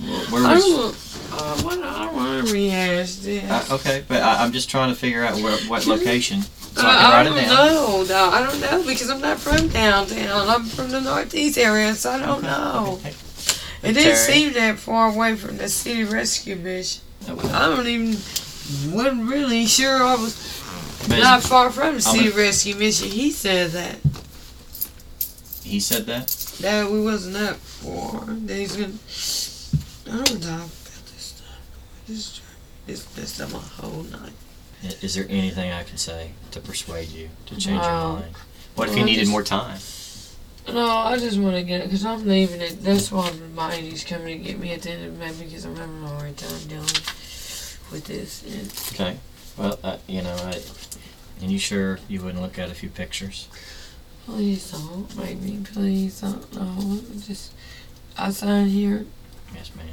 [0.00, 0.94] Where, where I don't.
[1.30, 3.44] Uh, what, I don't want to rehash this.
[3.50, 6.42] Uh, okay, but I, I'm just trying to figure out where, what location
[6.74, 8.04] so I Uh, can write don't it know.
[8.08, 10.48] No, I don't know because I'm not from downtown.
[10.48, 12.98] I'm from the northeast area, so I don't know.
[13.00, 13.14] Okay.
[13.82, 17.02] It didn't seem that far away from the city rescue mission.
[17.28, 17.48] Okay.
[17.50, 18.12] I don't even
[18.92, 20.34] wasn't really sure I was
[21.08, 23.08] But not far from the I'm city rescue mission.
[23.08, 23.96] He said that
[25.62, 26.28] he said that.
[26.60, 28.24] that we wasn't that far.
[28.26, 28.94] That he's gonna.
[30.10, 31.60] I don't talk about this stuff.
[32.06, 32.40] This
[32.86, 34.32] this messed up my whole night.
[34.84, 38.10] I- Is there anything I can say to persuade you to change Wow.
[38.12, 38.34] your mind?
[38.74, 39.80] What if Well, you I needed just- more time?
[40.68, 42.84] No, I just want to get it because I'm leaving it.
[42.84, 45.74] That's why my he's coming to get me at the end of May because I'm
[45.76, 46.84] having a hard time dealing
[47.90, 48.42] with this.
[48.42, 49.16] And Okay.
[49.56, 50.60] Well, uh, you know, I,
[51.40, 53.48] and you sure you wouldn't look at a few pictures?
[54.26, 55.58] please don't make me.
[55.72, 56.54] Please don't.
[56.54, 57.52] No, just
[58.18, 59.06] I sign here.
[59.54, 59.86] Yes, ma'am.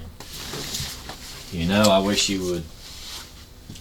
[1.57, 2.63] You know, I wish you would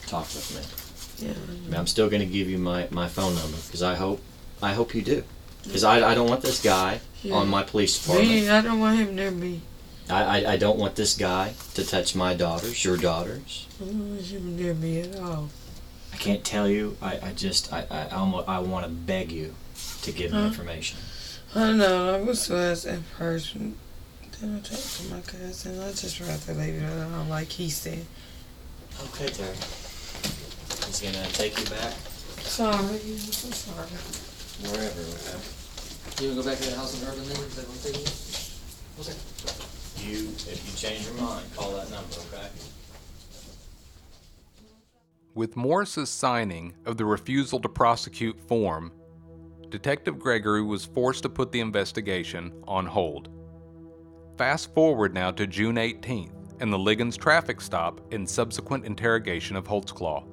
[0.06, 0.83] talk with me.
[1.18, 1.32] Yeah.
[1.68, 4.20] But I'm still going to give you my, my phone number because I hope
[4.62, 5.24] I hope you do.
[5.64, 7.34] Because I, I don't want this guy Yeah.
[7.36, 8.28] on my police department.
[8.30, 9.62] Me, I don't want him near me.
[10.10, 13.66] I, I, I don't want this guy to touch my daughters, your daughters.
[13.80, 15.48] I don't want him near me at all.
[16.12, 16.96] I can't tell you.
[17.00, 19.54] I, I just I, I, almost, I want to beg you
[20.02, 20.98] to give me information.
[21.54, 22.14] I know.
[22.14, 23.54] I was was at first.
[23.54, 25.80] gonna talk to my cousin.
[25.80, 28.04] I just rather leave it alone, like he said.
[29.06, 29.56] Okay, Terry.
[30.86, 31.92] He's gonna take you back
[32.44, 33.88] Sorry, I'm so sorry.
[34.70, 35.00] wherever.
[35.00, 36.22] okay?
[36.22, 37.36] You wanna go back to that house in Urban then?
[37.38, 38.06] Is that what I'm thinking?
[39.00, 39.16] Okay.
[40.06, 42.48] You, if you change your mind, call that number, okay?
[45.34, 48.92] With Morris's signing of the refusal to prosecute form,
[49.70, 53.30] Detective Gregory was forced to put the investigation on hold.
[54.38, 59.66] Fast forward now to June 18th and the Ligons traffic stop and subsequent interrogation of
[59.66, 60.24] Holtzclaw.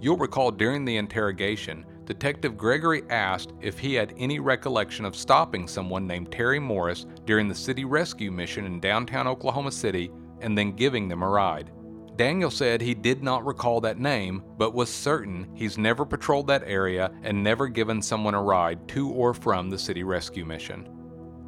[0.00, 5.66] You'll recall during the interrogation, Detective Gregory asked if he had any recollection of stopping
[5.66, 10.76] someone named Terry Morris during the city rescue mission in downtown Oklahoma City and then
[10.76, 11.72] giving them a ride.
[12.16, 16.62] Daniel said he did not recall that name, but was certain he's never patrolled that
[16.64, 20.88] area and never given someone a ride to or from the city rescue mission.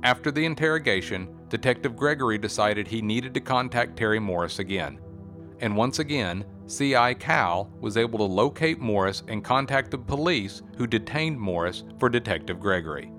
[0.02, 5.00] After the interrogation, Detective Gregory decided he needed to contact Terry Morris again.
[5.60, 10.86] And once again, CI Cal was able to locate Morris and contact the police who
[10.86, 13.10] detained Morris for Detective Gregory.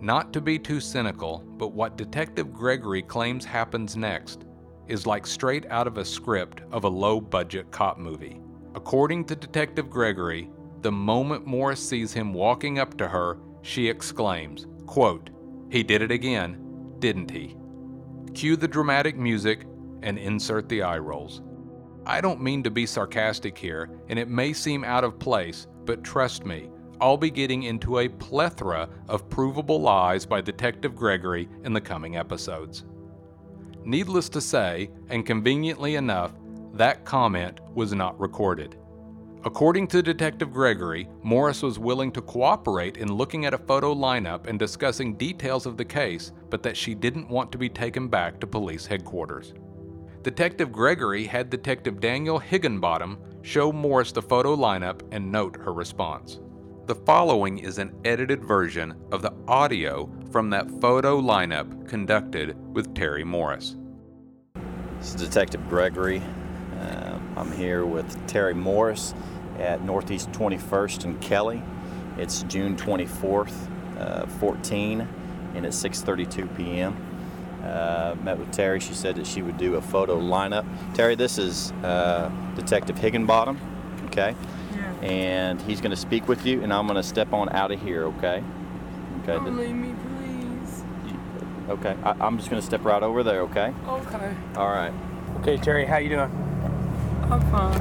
[0.00, 4.44] Not to be too cynical, but what Detective Gregory claims happens next
[4.86, 8.40] is like straight out of a script of a low budget cop movie.
[8.74, 10.50] According to Detective Gregory,
[10.82, 15.30] the moment Morris sees him walking up to her, she exclaims, quote,
[15.70, 17.56] He did it again, didn't he?
[18.34, 19.66] Cue the dramatic music
[20.02, 21.42] and insert the eye rolls.
[22.08, 26.02] I don't mean to be sarcastic here, and it may seem out of place, but
[26.02, 26.70] trust me,
[27.02, 32.16] I'll be getting into a plethora of provable lies by Detective Gregory in the coming
[32.16, 32.86] episodes.
[33.84, 36.32] Needless to say, and conveniently enough,
[36.72, 38.76] that comment was not recorded.
[39.44, 44.46] According to Detective Gregory, Morris was willing to cooperate in looking at a photo lineup
[44.46, 48.40] and discussing details of the case, but that she didn't want to be taken back
[48.40, 49.52] to police headquarters.
[50.28, 56.40] Detective Gregory had Detective Daniel Higginbottom show Morris the photo lineup and note her response.
[56.84, 62.94] The following is an edited version of the audio from that photo lineup conducted with
[62.94, 63.76] Terry Morris.
[64.98, 66.20] This is Detective Gregory.
[66.78, 69.14] Uh, I'm here with Terry Morris
[69.58, 71.62] at Northeast 21st and Kelly.
[72.18, 75.08] It's June 24th, uh, 14,
[75.54, 77.07] and it's 6:32 p.m.
[77.62, 78.80] Uh, met with Terry.
[78.80, 80.64] She said that she would do a photo lineup.
[80.94, 83.58] Terry, this is uh, Detective Higginbottom.
[84.06, 84.34] Okay.
[84.74, 84.92] Yeah.
[85.02, 87.82] And he's going to speak with you, and I'm going to step on out of
[87.82, 88.04] here.
[88.04, 88.42] Okay.
[89.22, 89.34] Okay.
[89.34, 90.84] Don't leave me, please.
[91.68, 91.96] Okay.
[92.04, 93.40] I, I'm just going to step right over there.
[93.42, 93.74] Okay.
[93.86, 94.34] Okay.
[94.56, 94.92] All right.
[95.40, 96.30] Okay, Terry, how you doing?
[97.30, 97.78] I'm fine.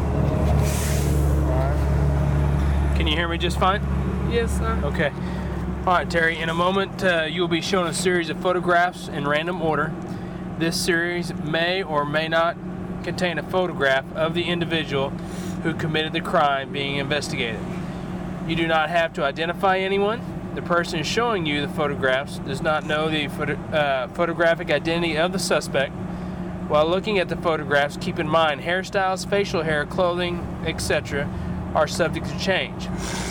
[2.97, 3.81] Can you hear me just fine?
[4.31, 4.79] Yes, sir.
[4.83, 5.11] Okay.
[5.87, 6.37] All right, Terry.
[6.37, 9.93] In a moment, uh, you'll be shown a series of photographs in random order.
[10.59, 12.57] This series may or may not
[13.05, 15.11] contain a photograph of the individual
[15.63, 17.61] who committed the crime being investigated.
[18.49, 20.51] You do not have to identify anyone.
[20.55, 25.31] The person showing you the photographs does not know the photo, uh, photographic identity of
[25.31, 25.93] the suspect.
[26.67, 31.29] While looking at the photographs, keep in mind hairstyles, facial hair, clothing, etc.
[31.77, 32.87] are subject to change.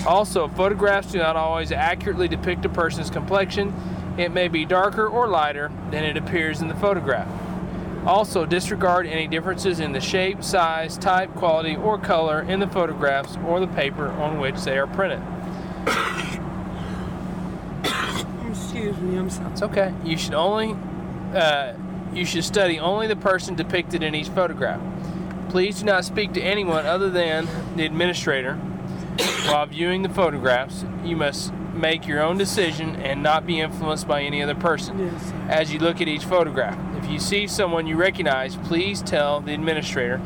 [0.06, 3.74] Also, photographs do not always accurately depict a person's complexion.
[4.16, 7.28] It may be darker or lighter than it appears in the photograph.
[8.06, 13.36] Also, disregard any differences in the shape, size, type, quality, or color in the photographs
[13.44, 15.20] or the paper on which they are printed.
[18.48, 19.50] Excuse me, I'm sorry.
[19.50, 19.92] It's okay.
[20.04, 20.76] You should only
[21.34, 21.74] uh,
[22.14, 24.80] you should study only the person depicted in each photograph.
[25.56, 28.56] Please do not speak to anyone other than the administrator
[29.46, 30.84] while viewing the photographs.
[31.02, 35.32] You must make your own decision and not be influenced by any other person Yes,
[35.48, 36.78] as you look at each photograph.
[37.02, 40.18] If you see someone you recognize, please tell the administrator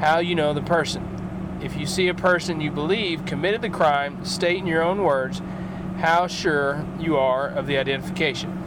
[0.00, 1.60] how you know the person.
[1.62, 5.40] If you see a person you believe committed the crime, state in your own words
[5.98, 8.61] how sure you are of the identification.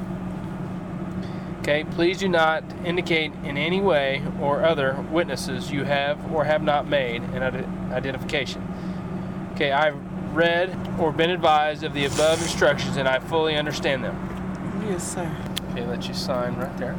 [1.65, 6.61] Okay, please do not indicate in any way or other witnesses you have or have
[6.61, 7.41] not made an
[7.91, 8.61] identification.
[9.53, 9.97] Okay, I've
[10.35, 14.15] read or been advised of the above instructions and I fully understand them.
[14.87, 15.35] Yes, sir.
[15.71, 16.93] Okay, let you sign right there.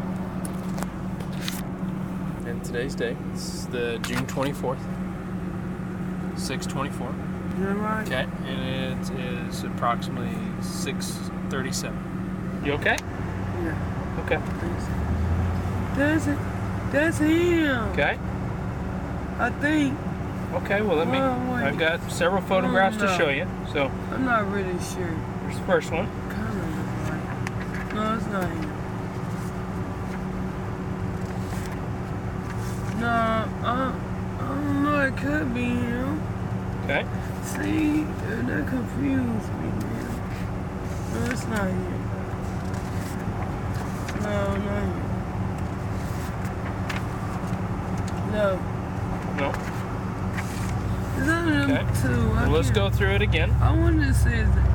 [2.44, 4.80] And today's date is the June 24th,
[6.36, 7.14] 624.
[7.60, 8.04] You all right?
[8.04, 12.62] Okay, and it is approximately 637.
[12.64, 12.96] You okay?
[14.26, 14.42] Okay.
[15.94, 16.38] That's it.
[16.90, 17.78] That's him.
[17.90, 18.18] Okay.
[19.38, 19.96] I think.
[20.54, 21.18] Okay, well, let me.
[21.18, 21.54] Well.
[21.54, 23.46] I've got several photographs to show you.
[23.72, 25.06] So, I'm not really sure.
[25.42, 26.08] here's the first one.
[26.28, 27.94] Kind of.
[27.94, 28.72] No, it's not him.
[33.00, 33.94] Nah, I,
[34.40, 35.00] I don't know.
[35.02, 36.20] It could be him.
[36.84, 37.06] Okay.
[37.44, 41.14] See, that confused me, man.
[41.14, 42.05] No, it's not him.
[48.32, 48.32] No.
[48.32, 48.58] No.
[49.36, 49.48] No.
[51.16, 52.42] It's none of them Okay.
[52.42, 53.50] Well, let's go through it again.
[53.60, 54.68] I want to say that.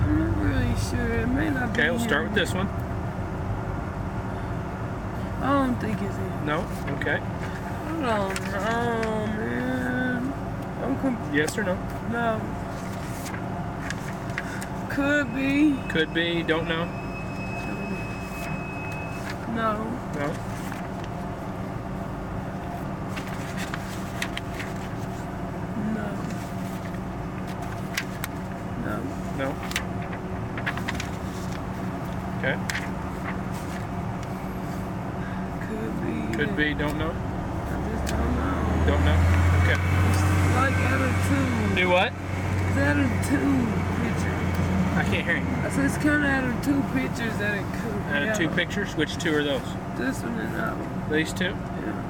[0.00, 1.20] I'm not really sure.
[1.20, 2.68] It may not be Okay, we'll start with this one.
[5.40, 6.46] I don't think it's him.
[6.46, 6.66] No.
[7.00, 7.18] Okay.
[7.20, 10.32] I don't know, man.
[10.82, 11.74] I'm com- Yes or no?
[12.10, 12.40] no.
[14.90, 15.76] Could be.
[15.88, 16.42] Could be.
[16.42, 16.86] Don't know.
[19.58, 19.74] No.
[20.14, 20.26] No.
[25.94, 26.06] No.
[28.84, 28.96] No.
[29.36, 29.48] No.
[32.38, 32.56] Okay.
[35.66, 36.36] Could be.
[36.36, 36.74] Could be.
[36.74, 37.10] Don't know.
[37.10, 38.54] I just don't know.
[38.86, 39.18] Don't know.
[39.64, 39.78] Okay.
[40.54, 41.74] Like out of two.
[41.74, 42.12] Do what?
[42.68, 43.50] It's out of two
[44.04, 44.38] pictures.
[44.94, 45.46] I can't hear you.
[45.66, 48.48] I said it's kind of out of two pictures that it could Out of two
[48.48, 49.60] pictures, which two are those?
[49.96, 51.12] This one and that one.
[51.12, 51.44] These two?
[51.44, 52.04] Yeah.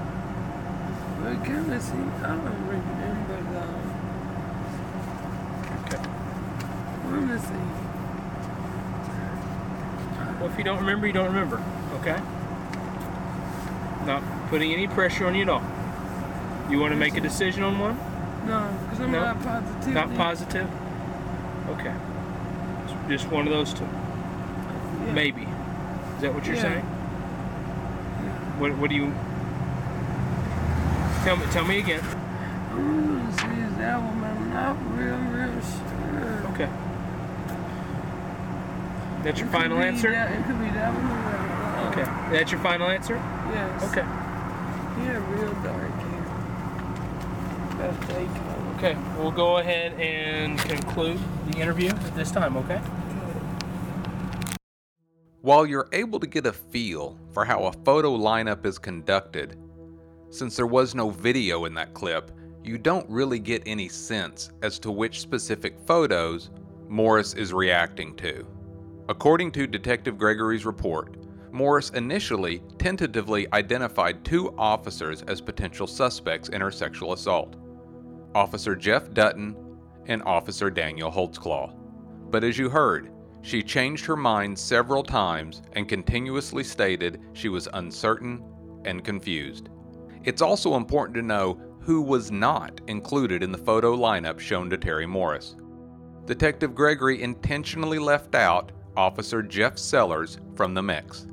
[1.23, 3.61] But kind of see, I don't remember though.
[3.61, 3.81] Um,
[5.85, 6.03] okay.
[7.11, 7.65] Let me see.
[10.41, 11.61] Well, if you don't remember, you don't remember.
[12.01, 12.19] Okay.
[14.07, 15.63] Not putting any pressure on you at all.
[16.71, 17.97] You want to make a decision on one?
[18.47, 19.21] No, because I'm No?
[19.25, 19.95] not positive.
[19.95, 20.69] Not positive?
[21.71, 21.95] Okay.
[23.09, 23.85] Just one of those two.
[23.85, 25.13] Yeah.
[25.13, 25.49] Maybe.
[26.19, 26.63] Is that what you're Yeah.
[26.63, 26.85] saying?
[28.59, 29.15] What, what do you.
[31.23, 32.03] Tell me, tell me again.
[32.73, 36.43] I'm gonna say it's that one, I'm not real, real sure.
[36.55, 36.69] Okay.
[39.23, 40.11] That's your final answer?
[40.11, 41.39] That, it could be that one or that
[41.85, 41.93] one.
[41.93, 42.37] Okay.
[42.37, 43.15] That's your final answer?
[43.53, 43.83] Yes.
[43.85, 44.01] Okay.
[44.03, 46.25] Yeah, real dark hair.
[47.79, 48.79] That's.
[48.79, 48.97] Okay.
[49.17, 51.21] We'll go ahead and conclude
[51.53, 52.81] the interview at this time, okay?
[55.49, 59.57] While you're able to get a feel for how a photo lineup is conducted,
[60.29, 62.33] since there was no video in that clip,
[62.63, 66.51] you don't really get any sense as to which specific photos
[66.87, 68.47] Morris is reacting to.
[69.09, 71.17] According to Detective Gregory's report,
[71.51, 77.57] Morris initially tentatively identified two officers as potential suspects in her sexual assault
[78.35, 79.57] Officer Jeff Dutton
[80.09, 81.75] and Officer Daniel Holtzclaw.
[82.31, 83.11] But as you heard,
[83.43, 88.43] she changed her mind several times and continuously stated she was uncertain
[88.85, 89.69] and confused.
[90.25, 94.77] It's also important to know who was not included in the photo lineup shown to
[94.77, 95.57] Terry Morris.
[96.27, 101.27] Detective Gregory intentionally left out Officer Jeff Sellers from the mix.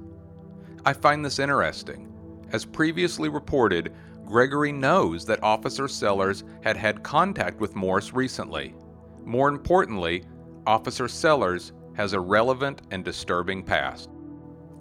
[0.86, 2.12] I find this interesting.
[2.52, 3.94] As previously reported,
[4.24, 8.74] Gregory knows that Officer Sellers had had contact with Morris recently.
[9.24, 10.24] More importantly,
[10.66, 14.10] Officer Sellers has a relevant and disturbing past.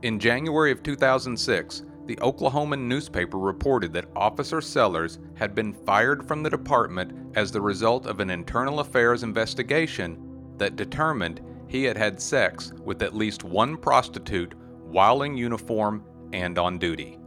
[0.03, 6.43] In January of 2006, the Oklahoman newspaper reported that Officer Sellers had been fired from
[6.43, 10.19] the department as the result of an internal affairs investigation
[10.59, 14.55] that determined he had had sex with at least one prostitute
[14.85, 17.19] while in uniform and on duty.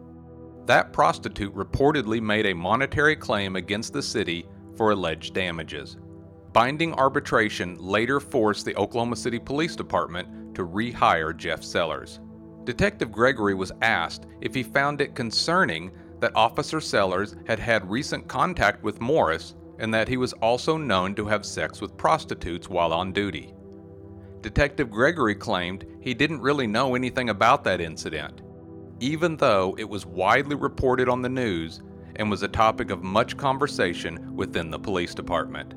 [0.67, 5.97] That prostitute reportedly made a monetary claim against the city for alleged damages.
[6.53, 12.19] Binding arbitration later forced the Oklahoma City Police Department to rehire Jeff Sellers.
[12.63, 18.27] Detective Gregory was asked if he found it concerning that Officer Sellers had had recent
[18.27, 22.91] contact with Morris and that he was also known to have sex with prostitutes while
[22.91, 23.53] on duty.
[24.41, 28.41] Detective Gregory claimed he didn't really know anything about that incident,
[28.99, 31.81] even though it was widely reported on the news
[32.15, 35.73] and was a topic of much conversation within the police department.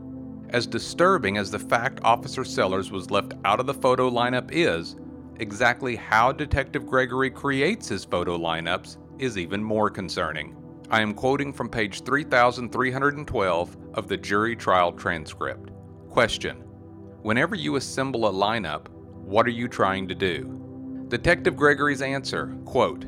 [0.53, 4.96] As disturbing as the fact Officer Sellers was left out of the photo lineup is,
[5.38, 10.57] exactly how Detective Gregory creates his photo lineups is even more concerning.
[10.90, 15.70] I am quoting from page 3312 of the jury trial transcript.
[16.09, 16.64] Question
[17.22, 21.07] Whenever you assemble a lineup, what are you trying to do?
[21.07, 23.07] Detective Gregory's answer, quote,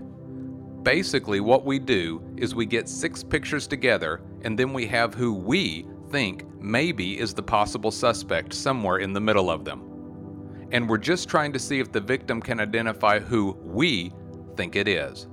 [0.85, 5.35] Basically, what we do is we get six pictures together and then we have who
[5.35, 10.69] we think maybe is the possible suspect somewhere in the middle of them.
[10.71, 14.13] And we're just trying to see if the victim can identify who we
[14.57, 15.27] think it is.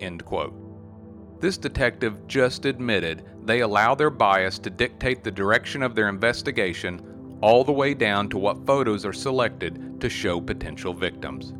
[0.00, 1.40] End quote.
[1.40, 7.38] This detective just admitted they allow their bias to dictate the direction of their investigation
[7.40, 11.54] all the way down to what photos are selected to show potential victims.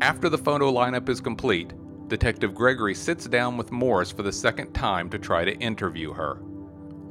[0.00, 1.72] After the photo lineup is complete,
[2.08, 6.40] Detective Gregory sits down with Morris for the second time to try to interview her.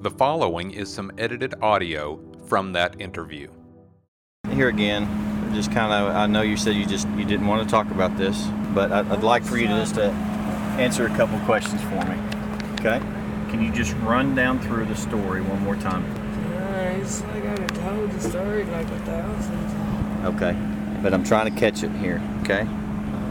[0.03, 3.47] The following is some edited audio from that interview.
[4.51, 5.07] Here again,
[5.53, 8.17] just kind of, I know you said you just you didn't want to talk about
[8.17, 10.11] this, but I'd, I'd like for you to just to
[10.77, 12.17] answer a couple questions for me.
[12.73, 12.99] Okay?
[13.49, 16.03] Can you just run down through the story one more time?
[16.99, 20.35] It's like I done told the story like a thousand times.
[20.35, 21.01] Okay.
[21.01, 22.67] But I'm trying to catch it here, okay?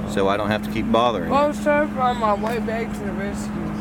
[0.09, 1.49] So I don't have to keep bothering Well, I you.
[1.49, 3.72] was trying to find my way back to the rescue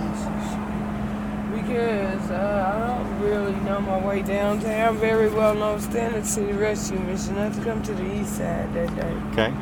[1.72, 5.52] because uh, I don't really know my way downtown very well.
[5.52, 7.38] And I was standing to the rescue mission.
[7.38, 9.16] I had to come to the east side that day.
[9.32, 9.54] Okay.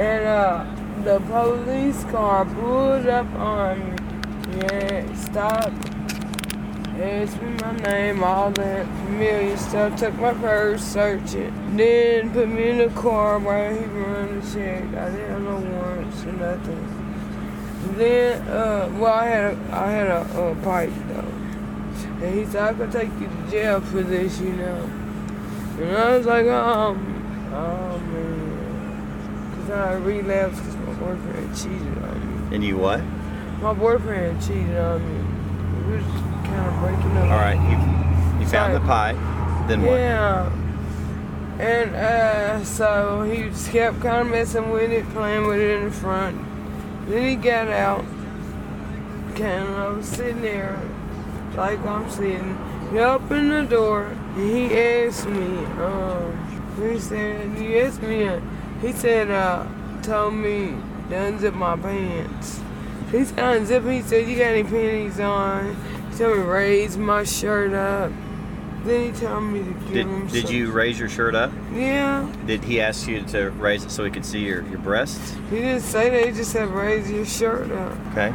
[0.00, 0.64] And uh,
[1.04, 3.96] the police car pulled up on me.
[4.56, 5.90] Yeah, stopped.
[6.98, 9.98] Asked me my name, all that familiar stuff.
[9.98, 11.52] Took my purse, searched it.
[11.76, 14.84] Then put me in the car while he run the check.
[14.94, 16.93] I didn't have no warrants or nothing.
[17.92, 22.24] Then, uh, well, I had a, I had a, uh pipe though.
[22.24, 24.90] And he said, I could take you to jail for this, you know.
[25.78, 29.50] And I was like, um, oh man.
[29.50, 32.56] Because I relapsed because my boyfriend cheated on me.
[32.56, 33.00] And you what?
[33.60, 35.88] My boyfriend cheated on me.
[35.88, 36.06] We was
[36.44, 37.30] kind of breaking up.
[37.30, 37.58] All right.
[37.70, 39.16] You you found the pipe.
[39.68, 39.98] Then what?
[39.98, 40.50] Yeah.
[41.58, 45.84] And uh, so he just kept kind of messing with it, playing with it in
[45.84, 46.36] the front.
[47.06, 48.04] Then he got out.
[49.36, 50.80] and I was sitting there,
[51.54, 52.56] like I'm sitting.
[52.90, 58.40] He opened the door and he asked me, um, he said, he asked me,
[58.80, 59.66] he said, uh,
[60.02, 60.76] told me
[61.08, 62.60] to unzip my pants.
[63.10, 65.76] He said, unzip, he said, you got any panties on?
[66.10, 68.12] He told me to raise my shirt up.
[68.84, 71.50] Then he told me to give Did, him did you raise your shirt up?
[71.72, 72.30] Yeah.
[72.46, 75.34] Did he ask you to raise it so he could see your, your breasts?
[75.48, 77.96] He didn't say that, he just said raise your shirt up.
[78.12, 78.34] Okay.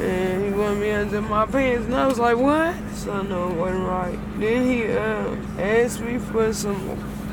[0.00, 2.74] And he wanted me under my pants, and I was like, what?
[2.94, 4.18] So I know it wasn't right.
[4.38, 6.80] Then he uh, asked me for some,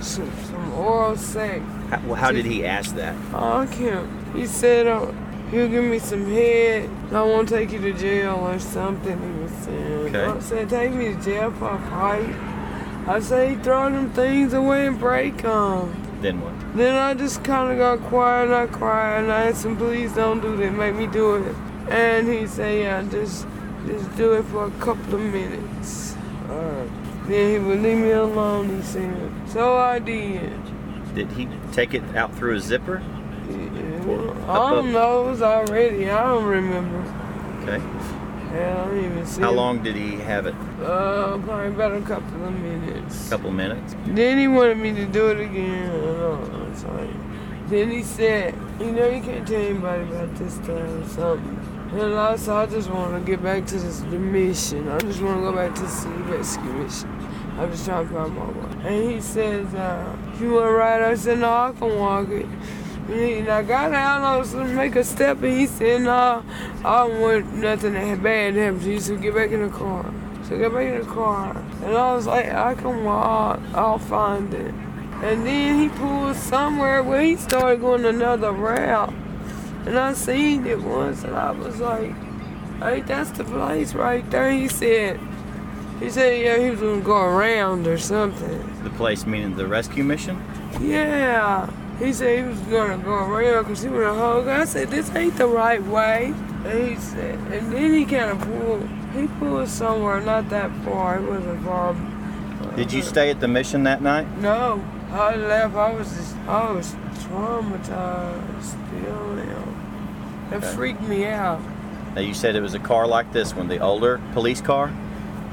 [0.02, 1.64] some, some oral sex.
[1.90, 3.16] How, well, how did he ask that?
[3.34, 4.36] Oh, I can't.
[4.36, 5.10] He said uh,
[5.52, 6.90] he'll give me some head.
[7.14, 9.18] I won't take you to jail or something.
[9.18, 10.16] He was saying.
[10.16, 10.26] Okay.
[10.26, 12.36] I said take me to jail for a fight.
[13.08, 15.96] I say throw them things away and break them.
[16.22, 16.54] Then what?
[16.76, 20.14] Then I just kind of got quiet and I cried and I asked him, please
[20.14, 21.56] don't do that, make me do it.
[21.90, 23.48] And he said, yeah, just,
[23.86, 26.18] just do it for a couple of minutes.
[26.50, 26.90] Alright.
[27.28, 29.32] Then he would leave me alone, he said.
[29.48, 30.60] So I did.
[31.16, 33.02] Did he take it out through a zipper?
[33.50, 34.50] Yeah.
[34.50, 37.00] I don't know, it was already, I don't remember.
[37.62, 37.82] Okay.
[38.58, 39.56] Yeah, I don't even see How it.
[39.56, 40.56] long did he have it?
[40.82, 43.28] Uh, probably about a couple of minutes.
[43.28, 43.96] A couple minutes.
[44.08, 45.92] Then he wanted me to do it again.
[45.92, 50.70] I was like, then he said, you know, you can't tell anybody about this stuff
[50.70, 52.00] or something.
[52.00, 54.90] And I said, I just want to get back to this the mission.
[54.90, 57.10] I just want to go back to the rescue mission.
[57.60, 58.88] I'm just trying to find my way.
[58.88, 61.02] And he says, uh, you want to ride?
[61.04, 62.46] I said, no, I can walk it.
[63.10, 66.44] And I got out, I was gonna make a step, and he said, no,
[66.84, 70.14] I don't want nothing bad to happen to you, so get back in the car.
[70.44, 73.98] So I got back in the car, and I was like, I can walk, I'll
[73.98, 74.74] find it.
[75.24, 79.14] And then he pulled somewhere where he started going another route.
[79.86, 82.14] And I seen it once, and I was like,
[82.80, 84.52] hey, that's the place right there.
[84.52, 85.18] He said,
[86.02, 88.84] he said, yeah, he was gonna go around or something.
[88.84, 90.44] The place meaning the rescue mission?
[90.82, 91.70] Yeah.
[92.00, 94.48] He said he was gonna go around because he was a hug.
[94.48, 96.34] I said, this ain't the right way.
[96.66, 101.18] And he said, and then he kind of pulled, he pulled somewhere not that far.
[101.18, 101.96] It wasn't far.
[102.76, 104.28] Did you stay at the mission that night?
[104.40, 105.76] No, I left.
[105.76, 106.94] I was just, I was
[107.24, 108.64] traumatized.
[108.64, 110.50] Still am.
[110.52, 110.68] It Okay.
[110.76, 111.60] freaked me out.
[112.16, 114.92] Now you said it was a car like this one, the older police car?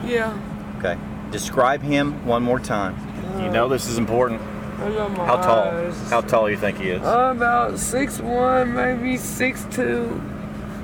[0.05, 0.37] Yeah.
[0.79, 0.99] Okay.
[1.31, 2.97] Describe him one more time.
[3.41, 4.41] You know this is important.
[4.79, 5.69] How tall?
[5.69, 6.11] eyes.
[6.11, 7.03] How tall you think he is?
[7.03, 10.21] Uh, about six one, maybe six two,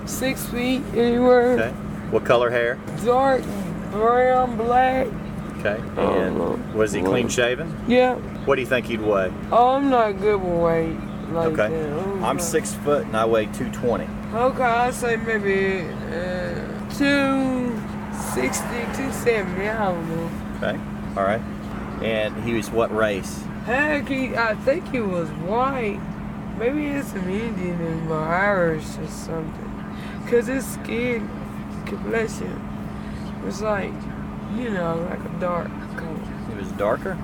[0.07, 1.53] six feet anywhere.
[1.59, 1.71] Okay.
[2.11, 2.79] What color hair?
[3.05, 3.43] Dark
[3.91, 5.07] brown, black.
[5.59, 5.81] Okay.
[5.97, 7.75] Oh, And was he clean shaven?
[7.87, 8.15] Yeah.
[8.47, 9.33] What do you think he'd weigh?
[9.53, 10.97] Oh, I'm not good with weight
[11.33, 11.69] like Okay.
[11.69, 11.93] that.
[11.99, 14.05] I'm I'm six foot and I weigh 220.
[14.35, 15.81] Okay, I say maybe
[16.15, 17.77] uh, two
[18.35, 19.69] sixty, two seventy.
[19.69, 20.31] I don't know.
[20.69, 20.79] Okay.
[21.21, 21.41] All right.
[22.03, 23.43] And he was what race?
[23.65, 26.01] Heck, he, I think he was white.
[26.59, 29.67] Maybe he had some Indian or Irish or something.
[30.29, 31.29] Cause his skin
[31.87, 32.61] complexion
[33.45, 33.93] was like,
[34.57, 36.21] you know, like a dark color.
[36.49, 37.19] He was darker.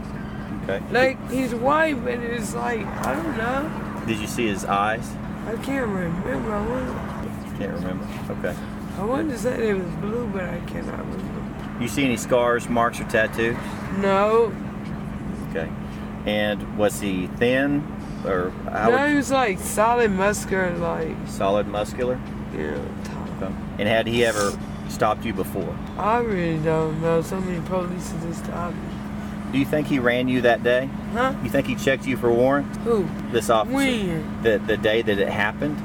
[0.64, 0.82] Okay.
[0.90, 4.04] Like he's white, but it's like I don't know.
[4.06, 5.08] Did you see his eyes?
[5.46, 6.52] I can't remember.
[6.52, 8.06] I wonder Can't remember.
[8.32, 8.56] Okay.
[8.98, 11.82] I wanted to say it was blue, but I cannot remember.
[11.82, 13.56] You see any scars, marks, or tattoos?
[13.98, 14.52] No,
[15.50, 15.70] Okay.
[16.26, 17.82] And was he thin
[18.24, 22.18] or how no, would- he was like solid muscular, like solid muscular?
[22.54, 22.78] yeah.
[23.40, 23.52] Okay.
[23.78, 24.58] And had he ever
[24.88, 25.76] stopped you before?
[25.98, 27.20] I really don't know.
[27.20, 28.80] So many police just stopped me.
[29.52, 30.88] Do you think he ran you that day?
[31.12, 31.34] Huh?
[31.44, 32.76] You think he checked you for warrants?
[32.78, 33.06] Who?
[33.30, 33.74] This officer.
[33.74, 34.42] When?
[34.42, 35.76] The the day that it happened?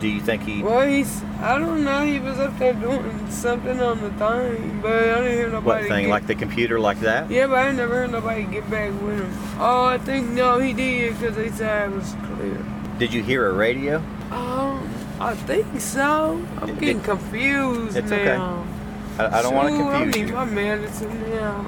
[0.00, 1.22] Do you think he Well, he's.
[1.40, 2.04] I don't know.
[2.06, 5.66] He was up there doing something on the thing, but I didn't hear nobody.
[5.66, 6.04] what thing?
[6.06, 7.30] get, Like the computer like that?
[7.30, 9.30] Yeah, but I never heard nobody get back with him.
[9.58, 12.64] Oh, I think no, he did because they said it was clear.
[12.98, 13.98] Did you hear a radio?
[14.30, 14.88] Um,
[15.20, 16.42] I think so.
[16.62, 18.16] I'm It- getting confused it's now.
[18.16, 19.22] okay.
[19.22, 20.34] I, I don't want to confuse I need you.
[20.34, 21.66] my medicine now.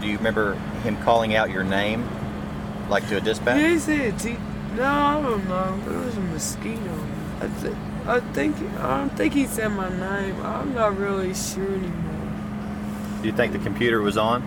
[0.00, 0.54] Do you remember
[0.84, 2.08] him calling out your name,
[2.88, 3.60] like to a dispatch?
[3.60, 4.38] Yeah, he said
[4.76, 5.80] No, I don't know.
[5.90, 7.05] It was a mosquito.
[7.40, 7.74] I, th-
[8.06, 10.40] I think I don't think he said my name.
[10.44, 12.32] I'm not really sure anymore.
[13.20, 14.42] Do you think the computer was on?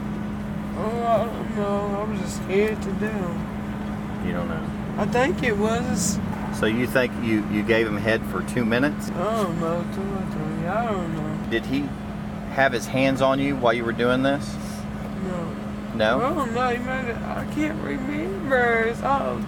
[0.77, 1.99] Oh, I don't know.
[1.99, 4.25] I was just scared to death.
[4.25, 4.65] You don't know.
[4.97, 6.19] I think it was.
[6.53, 9.11] So you think you you gave him head for two minutes?
[9.11, 9.85] I don't know.
[9.93, 10.67] Two or three.
[10.67, 11.49] I don't know.
[11.51, 11.87] Did he
[12.51, 14.55] have his hands on you while you were doing this?
[15.25, 15.55] No.
[15.95, 16.21] No.
[16.21, 16.69] I don't know.
[16.69, 18.83] He might have, I can't remember.
[18.89, 19.41] It's all.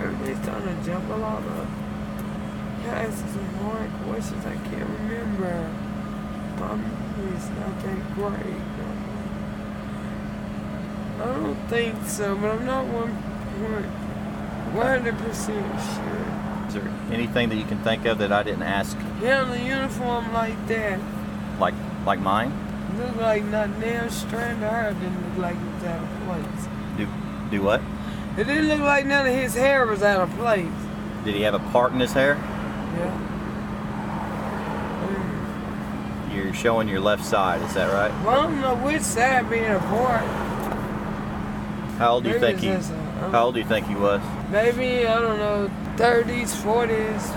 [0.00, 1.81] Everything's starting to jump a lot of.
[2.84, 5.70] It's some more questions I can't remember.
[6.60, 8.62] My memory's not that great.
[11.20, 13.10] I don't think so, but I'm not one
[14.74, 16.66] one hundred percent sure.
[16.68, 19.60] Is there anything that you can think of that I didn't ask, Yeah, in the
[19.64, 20.98] uniform like that
[21.60, 21.74] like
[22.06, 22.52] like mine?
[22.98, 26.68] looked like not nail strand of hair didn't look like it was out of place.
[26.98, 27.06] Do
[27.50, 27.80] do what?
[28.36, 30.66] It didn't look like none of his hair was out of place.
[31.24, 32.36] Did he have a part in his hair?
[32.98, 33.28] Yeah.
[36.34, 38.10] You're showing your left side, is that right?
[38.24, 40.24] Well, I don't know which side being a apart.
[41.98, 42.68] How old do you Maybe think he?
[42.70, 44.20] a- How old do you think he was?
[44.50, 47.30] Maybe, I don't know, 30s, 40s.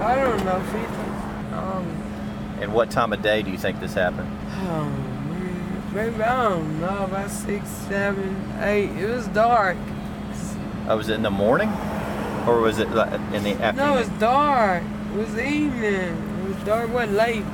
[0.00, 1.52] I don't know, 50s.
[1.54, 1.86] Um,
[2.60, 4.28] And what time of day do you think this happened?
[4.68, 5.82] oh, man.
[5.94, 8.90] Maybe, I don't know, about six, seven, eight.
[8.90, 9.76] It was dark.
[10.86, 11.68] I was in the morning,
[12.48, 13.76] or was it like in the afternoon?
[13.76, 14.82] No, it was dark.
[15.12, 16.42] It was evening.
[16.42, 16.88] It was dark.
[16.88, 17.44] It wasn't late.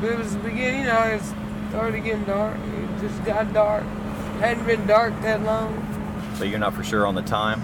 [0.00, 1.22] But it was the beginning, you know, it
[1.70, 2.56] started getting dark.
[2.56, 3.82] It just got dark.
[3.82, 5.84] It Hadn't been dark that long.
[6.36, 7.60] So you're not for sure on the time.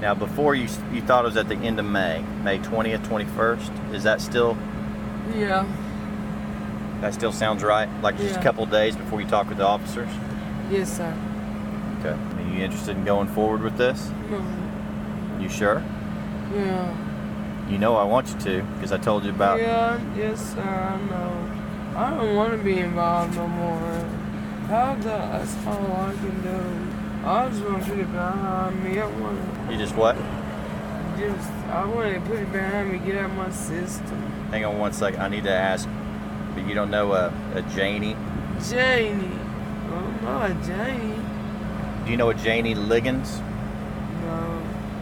[0.00, 3.92] Now, before you you thought it was at the end of May, May 20th, 21st.
[3.92, 4.56] Is that still
[5.34, 5.64] Yeah.
[7.00, 7.88] that still sounds right?
[8.02, 10.08] Like just a couple of days before you talk with the officers.
[10.70, 11.12] Yes, sir.
[11.98, 12.10] Okay.
[12.16, 14.12] Are you interested in going forward with this?
[14.30, 14.67] Mhm.
[15.40, 15.82] You sure?
[16.54, 17.68] Yeah.
[17.68, 19.60] You know I want you to because I told you about.
[19.60, 21.98] Yeah, yes, sir, I know.
[21.98, 24.06] I don't want to be involved no more.
[24.68, 27.26] How the, that's all I can do.
[27.26, 28.98] I just want to put it behind me.
[29.00, 30.16] I want to You just what?
[31.18, 34.20] just, I want to put it behind me, get out my system.
[34.50, 35.20] Hang on one second.
[35.20, 35.88] I need to ask.
[36.54, 38.16] But you don't know a, a Janie?
[38.70, 39.38] Janie.
[39.90, 41.20] Oh, not Janie.
[42.04, 43.42] Do you know a Janie Ligons?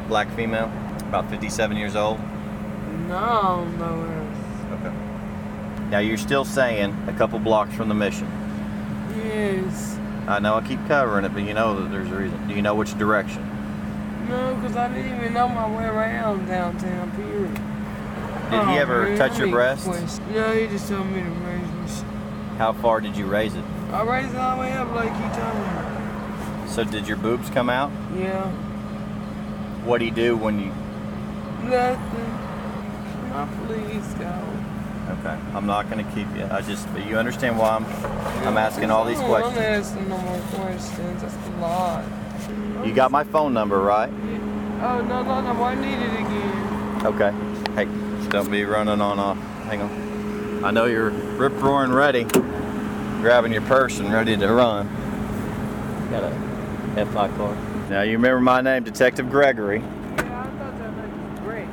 [0.07, 0.09] No.
[0.09, 0.67] Black female,
[1.09, 2.19] about 57 years old.
[3.09, 4.23] No, I don't know her.
[4.75, 5.91] Okay.
[5.91, 8.27] Now you're still saying a couple blocks from the mission.
[9.17, 9.99] Yes.
[10.29, 12.49] I know I keep covering it, but you know that there's a reason.
[12.49, 13.43] Do you know which direction?
[14.29, 17.55] No, because I didn't even know my way around downtown, period.
[17.55, 19.87] Did he Oh, ever man, touch I your breast?
[20.33, 22.05] No, he just told me to raise my shit.
[22.59, 23.65] How far did you raise it?
[23.93, 26.69] I raised it all the way up like he told me.
[26.69, 27.91] So did your boobs come out?
[28.17, 28.53] Yeah.
[29.87, 30.73] What do you do when you?
[31.63, 32.33] Nothing.
[33.31, 34.57] My please go.
[35.21, 36.45] Okay, I'm not gonna keep you.
[36.51, 37.85] I just, but you understand why I'm,
[38.45, 39.43] I'm asking all these questions.
[39.43, 41.23] want to ask no more questions.
[41.23, 42.05] That's a lot.
[42.85, 44.11] You got my phone number, right?
[44.83, 45.63] Oh, no, no, no.
[45.63, 47.07] I need it again.
[47.07, 47.33] Okay.
[47.77, 49.39] Hey, don't be running on off.
[49.67, 50.65] Hang on.
[50.65, 54.89] I know you're rip roaring ready, grabbing your purse and ready to run.
[56.11, 57.76] Got a FI card.
[57.89, 59.79] Now you remember my name, Detective Gregory.
[59.79, 61.69] Yeah, I thought that was great.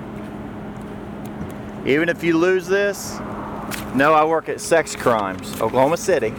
[1.92, 3.20] Even if you lose this,
[3.96, 6.34] no, I work at Sex Crimes, Oklahoma City.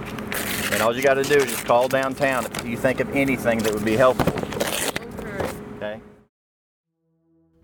[0.73, 3.59] And all you got to do is just call downtown if you think of anything
[3.61, 4.33] that would be helpful.
[5.77, 6.01] Okay.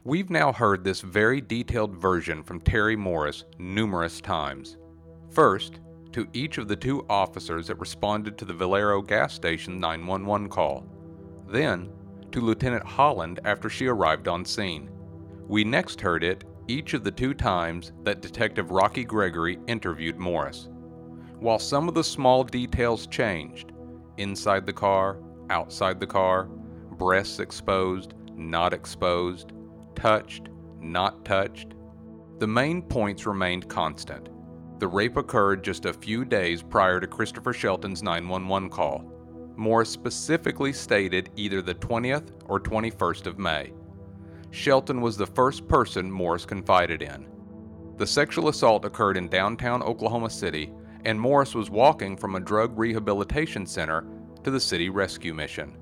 [0.02, 4.78] We've now heard this very detailed version from Terry Morris numerous times.
[5.30, 5.78] First,
[6.10, 10.84] to each of the two officers that responded to the Valero gas station 911 call.
[11.48, 11.92] Then,
[12.32, 14.90] to Lieutenant Holland after she arrived on scene.
[15.48, 20.68] We next heard it each of the two times that Detective Rocky Gregory interviewed Morris.
[21.38, 23.72] While some of the small details changed
[24.18, 25.18] inside the car,
[25.48, 29.52] outside the car, breasts exposed, not exposed,
[29.94, 30.48] touched,
[30.80, 31.74] not touched
[32.40, 34.30] the main points remained constant.
[34.78, 39.09] The rape occurred just a few days prior to Christopher Shelton's 911 call.
[39.60, 43.72] Morris specifically stated either the 20th or 21st of May.
[44.50, 47.28] Shelton was the first person Morris confided in.
[47.98, 50.72] The sexual assault occurred in downtown Oklahoma City
[51.04, 54.06] and Morris was walking from a drug rehabilitation center
[54.44, 55.76] to the city rescue mission.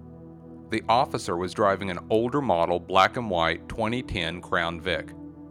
[0.70, 5.10] The officer was driving an older model black and white 2010 Crown Vic.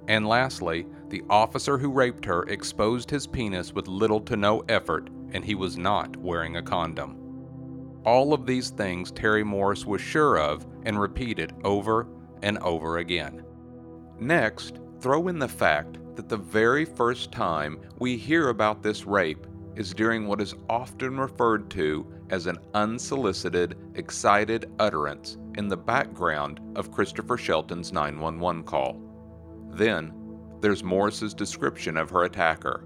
[0.10, 5.10] And lastly, the officer who raped her exposed his penis with little to no effort,
[5.32, 7.27] and he was not wearing a condom.
[8.08, 12.08] All of these things Terry Morris was sure of and repeated over
[12.42, 13.44] and over again.
[14.18, 19.46] Next, throw in the fact that the very first time we hear about this rape
[19.76, 26.62] is during what is often referred to as an unsolicited, excited utterance in the background
[26.78, 29.02] of Christopher Shelton's 911 call.
[29.72, 30.14] Then,
[30.62, 32.86] there's Morris's description of her attacker.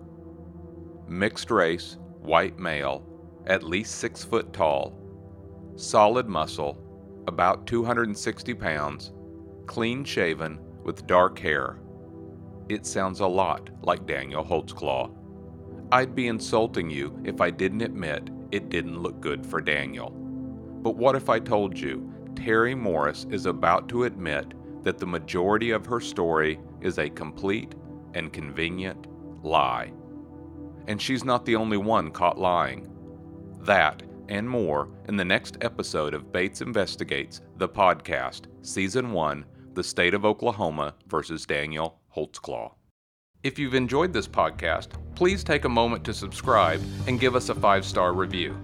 [1.08, 3.06] Mixed race, white male,
[3.46, 4.98] at least six foot tall,
[5.76, 6.78] solid muscle,
[7.28, 9.12] about 260 pounds,
[9.66, 11.80] clean shaven, with dark hair.
[12.70, 15.12] It sounds a lot like Daniel Holtzclaw.
[15.92, 20.12] I'd be insulting you if I didn't admit it didn't look good for Daniel.
[20.82, 24.54] But what if I told you Terry Morris is about to admit
[24.84, 27.76] that the majority of her story is a complete
[28.14, 29.08] and convenient
[29.44, 29.92] lie?
[30.88, 32.88] And she's not the only one caught lying.
[33.60, 34.02] That
[34.32, 40.14] and more in the next episode of Bates Investigates, the podcast, Season 1 The State
[40.14, 42.72] of Oklahoma versus Daniel Holtzclaw.
[43.44, 47.56] If you've enjoyed this podcast, please take a moment to subscribe and give us a
[47.56, 48.58] five star review.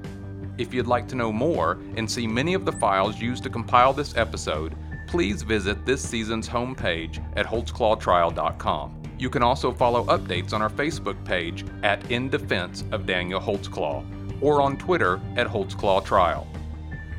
[0.57, 3.91] If you'd like to know more and see many of the files used to compile
[3.91, 4.73] this episode,
[5.05, 9.01] please visit this season's homepage at holtzclawtrial.com.
[9.19, 14.05] You can also follow updates on our Facebook page at In Defense of Daniel Holtzclaw
[14.41, 16.47] or on Twitter at Holtzclaw Trial.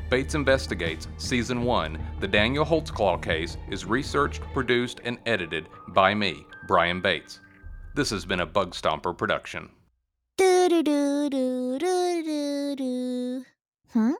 [0.09, 6.45] Bates Investigates Season 1 The Daniel Holtzclaw Case is researched, produced, and edited by me,
[6.67, 7.39] Brian Bates.
[7.95, 9.69] This has been a Bug Stomper production.
[13.93, 14.13] Huh?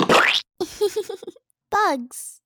[0.00, 0.14] Hmm?
[1.70, 2.39] Bugs.